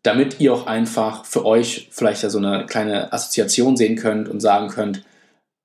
damit 0.03 0.39
ihr 0.39 0.53
auch 0.53 0.67
einfach 0.67 1.25
für 1.25 1.45
euch 1.45 1.89
vielleicht 1.91 2.21
so 2.21 2.37
eine 2.37 2.65
kleine 2.65 3.11
Assoziation 3.11 3.75
sehen 3.75 3.95
könnt 3.95 4.29
und 4.29 4.39
sagen 4.39 4.69
könnt, 4.69 5.03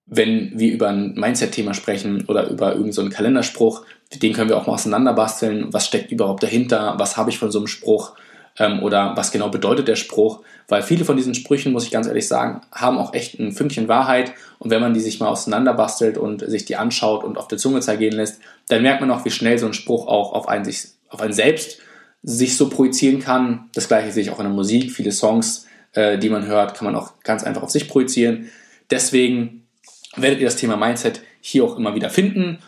wenn 0.06 0.58
wir 0.58 0.72
über 0.72 0.88
ein 0.88 1.14
Mindset-Thema 1.14 1.72
sprechen 1.72 2.24
oder 2.26 2.48
über 2.48 2.70
irgendeinen 2.72 2.92
so 2.92 3.08
Kalenderspruch, 3.08 3.84
den 4.22 4.32
können 4.32 4.48
wir 4.48 4.56
auch 4.56 4.66
mal 4.66 4.72
auseinanderbasteln. 4.74 5.72
Was 5.72 5.86
steckt 5.86 6.10
überhaupt 6.10 6.42
dahinter? 6.42 6.94
Was 6.98 7.16
habe 7.16 7.30
ich 7.30 7.38
von 7.38 7.52
so 7.52 7.60
einem 7.60 7.68
Spruch? 7.68 8.14
Ähm, 8.58 8.82
oder 8.82 9.16
was 9.16 9.30
genau 9.30 9.48
bedeutet 9.48 9.88
der 9.88 9.96
Spruch? 9.96 10.40
Weil 10.68 10.82
viele 10.82 11.04
von 11.04 11.16
diesen 11.16 11.34
Sprüchen, 11.34 11.72
muss 11.72 11.84
ich 11.84 11.90
ganz 11.90 12.06
ehrlich 12.06 12.28
sagen, 12.28 12.60
haben 12.72 12.98
auch 12.98 13.14
echt 13.14 13.38
ein 13.38 13.52
Fünkchen 13.52 13.88
Wahrheit. 13.88 14.32
Und 14.58 14.70
wenn 14.70 14.80
man 14.80 14.94
die 14.94 15.00
sich 15.00 15.20
mal 15.20 15.28
auseinanderbastelt 15.28 16.18
und 16.18 16.48
sich 16.48 16.64
die 16.64 16.76
anschaut 16.76 17.24
und 17.24 17.38
auf 17.38 17.48
der 17.48 17.58
Zunge 17.58 17.80
zergehen 17.80 18.14
lässt, 18.14 18.40
dann 18.68 18.82
merkt 18.82 19.00
man 19.00 19.10
auch, 19.10 19.24
wie 19.24 19.30
schnell 19.30 19.58
so 19.58 19.66
ein 19.66 19.72
Spruch 19.72 20.06
auch 20.06 20.32
auf 20.32 20.48
einen, 20.48 20.64
sich, 20.64 20.88
auf 21.08 21.20
einen 21.20 21.32
selbst 21.32 21.78
sich 22.22 22.56
so 22.56 22.68
projizieren 22.68 23.20
kann. 23.20 23.70
Das 23.74 23.88
gleiche 23.88 24.12
sehe 24.12 24.22
ich 24.22 24.30
auch 24.30 24.38
in 24.38 24.44
der 24.44 24.52
Musik. 24.52 24.92
Viele 24.92 25.12
Songs, 25.12 25.66
äh, 25.92 26.18
die 26.18 26.28
man 26.28 26.46
hört, 26.46 26.74
kann 26.74 26.84
man 26.84 26.94
auch 26.94 27.14
ganz 27.22 27.44
einfach 27.44 27.62
auf 27.62 27.70
sich 27.70 27.88
projizieren. 27.88 28.50
Deswegen 28.90 29.66
werdet 30.16 30.40
ihr 30.40 30.46
das 30.46 30.56
Thema 30.56 30.76
Mindset 30.76 31.22
hier 31.40 31.64
auch 31.64 31.76
immer 31.76 31.94
wieder 31.94 32.10
finden. 32.10 32.58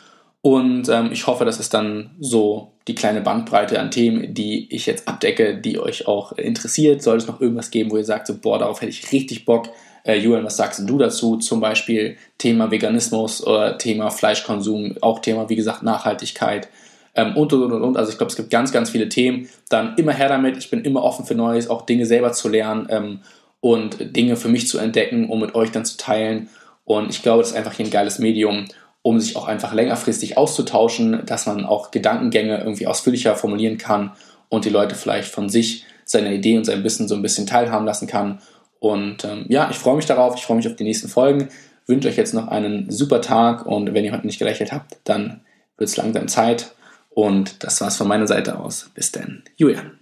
Und 0.43 0.89
ähm, 0.89 1.11
ich 1.13 1.29
hoffe, 1.29 1.45
das 1.45 1.61
ist 1.61 1.73
dann 1.73 2.11
so 2.19 2.73
die 2.89 2.97
kleine 2.97 3.21
Bandbreite 3.21 3.79
an 3.79 3.93
Themen, 3.93 4.35
die 4.35 4.75
ich 4.75 4.87
jetzt 4.87 5.07
abdecke, 5.07 5.57
die 5.57 5.79
euch 5.79 6.09
auch 6.09 6.33
interessiert. 6.33 7.01
Soll 7.01 7.17
es 7.17 7.29
noch 7.29 7.41
irgendwas 7.41 7.71
geben, 7.71 7.93
wo 7.93 7.97
ihr 7.97 8.05
sagt, 8.05 8.27
so, 8.27 8.37
boah, 8.37 8.59
darauf 8.59 8.81
hätte 8.81 8.91
ich 8.91 9.13
richtig 9.13 9.45
Bock. 9.45 9.69
Äh, 10.03 10.17
Julian, 10.19 10.45
was 10.45 10.57
sagst 10.57 10.83
du 10.85 10.99
dazu? 10.99 11.37
Zum 11.37 11.61
Beispiel 11.61 12.17
Thema 12.39 12.73
Veganismus 12.73 13.47
oder 13.47 13.79
Thema 13.79 14.11
Fleischkonsum, 14.11 14.97
auch 15.01 15.21
Thema, 15.21 15.49
wie 15.49 15.55
gesagt, 15.55 15.85
Nachhaltigkeit 15.85 16.69
ähm, 17.15 17.37
und, 17.37 17.53
und, 17.53 17.71
und, 17.71 17.83
und. 17.83 17.97
Also 17.97 18.11
ich 18.11 18.19
glaube, 18.19 18.31
es 18.31 18.37
gibt 18.37 18.51
ganz, 18.51 18.73
ganz 18.73 18.91
viele 18.91 19.09
Themen. 19.09 19.49
Dann 19.69 19.95
immer 19.97 20.13
her 20.13 20.29
damit. 20.29 20.57
Ich 20.57 20.71
bin 20.71 20.83
immer 20.83 21.05
offen 21.05 21.25
für 21.25 21.37
Neues, 21.37 21.71
auch 21.71 21.83
Dinge 21.83 22.05
selber 22.05 22.33
zu 22.33 22.49
lernen 22.49 22.89
ähm, 22.91 23.21
und 23.61 24.17
Dinge 24.17 24.35
für 24.35 24.49
mich 24.49 24.67
zu 24.67 24.79
entdecken, 24.79 25.29
um 25.29 25.41
mit 25.41 25.55
euch 25.55 25.71
dann 25.71 25.85
zu 25.85 25.97
teilen. 25.97 26.49
Und 26.85 27.11
ich 27.11 27.23
glaube, 27.23 27.43
das 27.43 27.51
ist 27.51 27.57
einfach 27.57 27.75
hier 27.75 27.87
ein 27.87 27.93
geiles 27.93 28.19
Medium, 28.19 28.65
um 29.03 29.19
sich 29.19 29.37
auch 29.37 29.49
einfach 29.49 29.75
längerfristig 29.75 30.39
auszutauschen, 30.39 31.25
dass 31.27 31.47
man 31.47 31.65
auch 31.65 31.91
Gedankengänge 31.91 32.59
irgendwie 32.59 32.87
ausführlicher 32.87 33.35
formulieren 33.35 33.79
kann 33.79 34.13
und 34.49 34.65
die 34.65 34.71
Leute 34.71 34.95
vielleicht 34.95 35.29
von 35.29 35.49
sich, 35.49 35.85
seiner 36.05 36.31
Idee 36.31 36.57
und 36.57 36.65
seinem 36.65 36.85
Wissen 36.85 37.09
so 37.09 37.15
ein 37.15 37.23
bisschen 37.23 37.47
teilhaben 37.47 37.87
lassen 37.87 38.07
kann. 38.07 38.41
Und 38.79 39.25
ähm, 39.25 39.47
ja, 39.49 39.69
ich 39.71 39.77
freue 39.77 39.97
mich 39.97 40.07
darauf, 40.07 40.37
ich 40.37 40.45
freue 40.45 40.57
mich 40.57 40.69
auf 40.69 40.77
die 40.77 40.85
nächsten 40.85 41.09
Folgen, 41.09 41.49
wünsche 41.87 42.09
euch 42.09 42.17
jetzt 42.17 42.35
noch 42.35 42.49
einen 42.49 42.91
super 42.91 43.21
Tag 43.21 43.67
und 43.67 43.95
wenn 43.95 44.05
ihr 44.05 44.13
heute 44.13 44.27
nicht 44.27 44.39
gelächelt 44.39 44.73
habt, 44.73 44.99
dann 45.05 45.41
wird 45.77 45.91
es 45.91 45.97
langsam 45.97 46.29
Zeit. 46.29 46.75
Und 47.11 47.63
das 47.65 47.81
war's 47.81 47.97
von 47.97 48.09
meiner 48.09 48.27
Seite 48.27 48.59
aus. 48.59 48.91
Bis 48.95 49.13
dann. 49.13 49.43
Julian. 49.57 50.02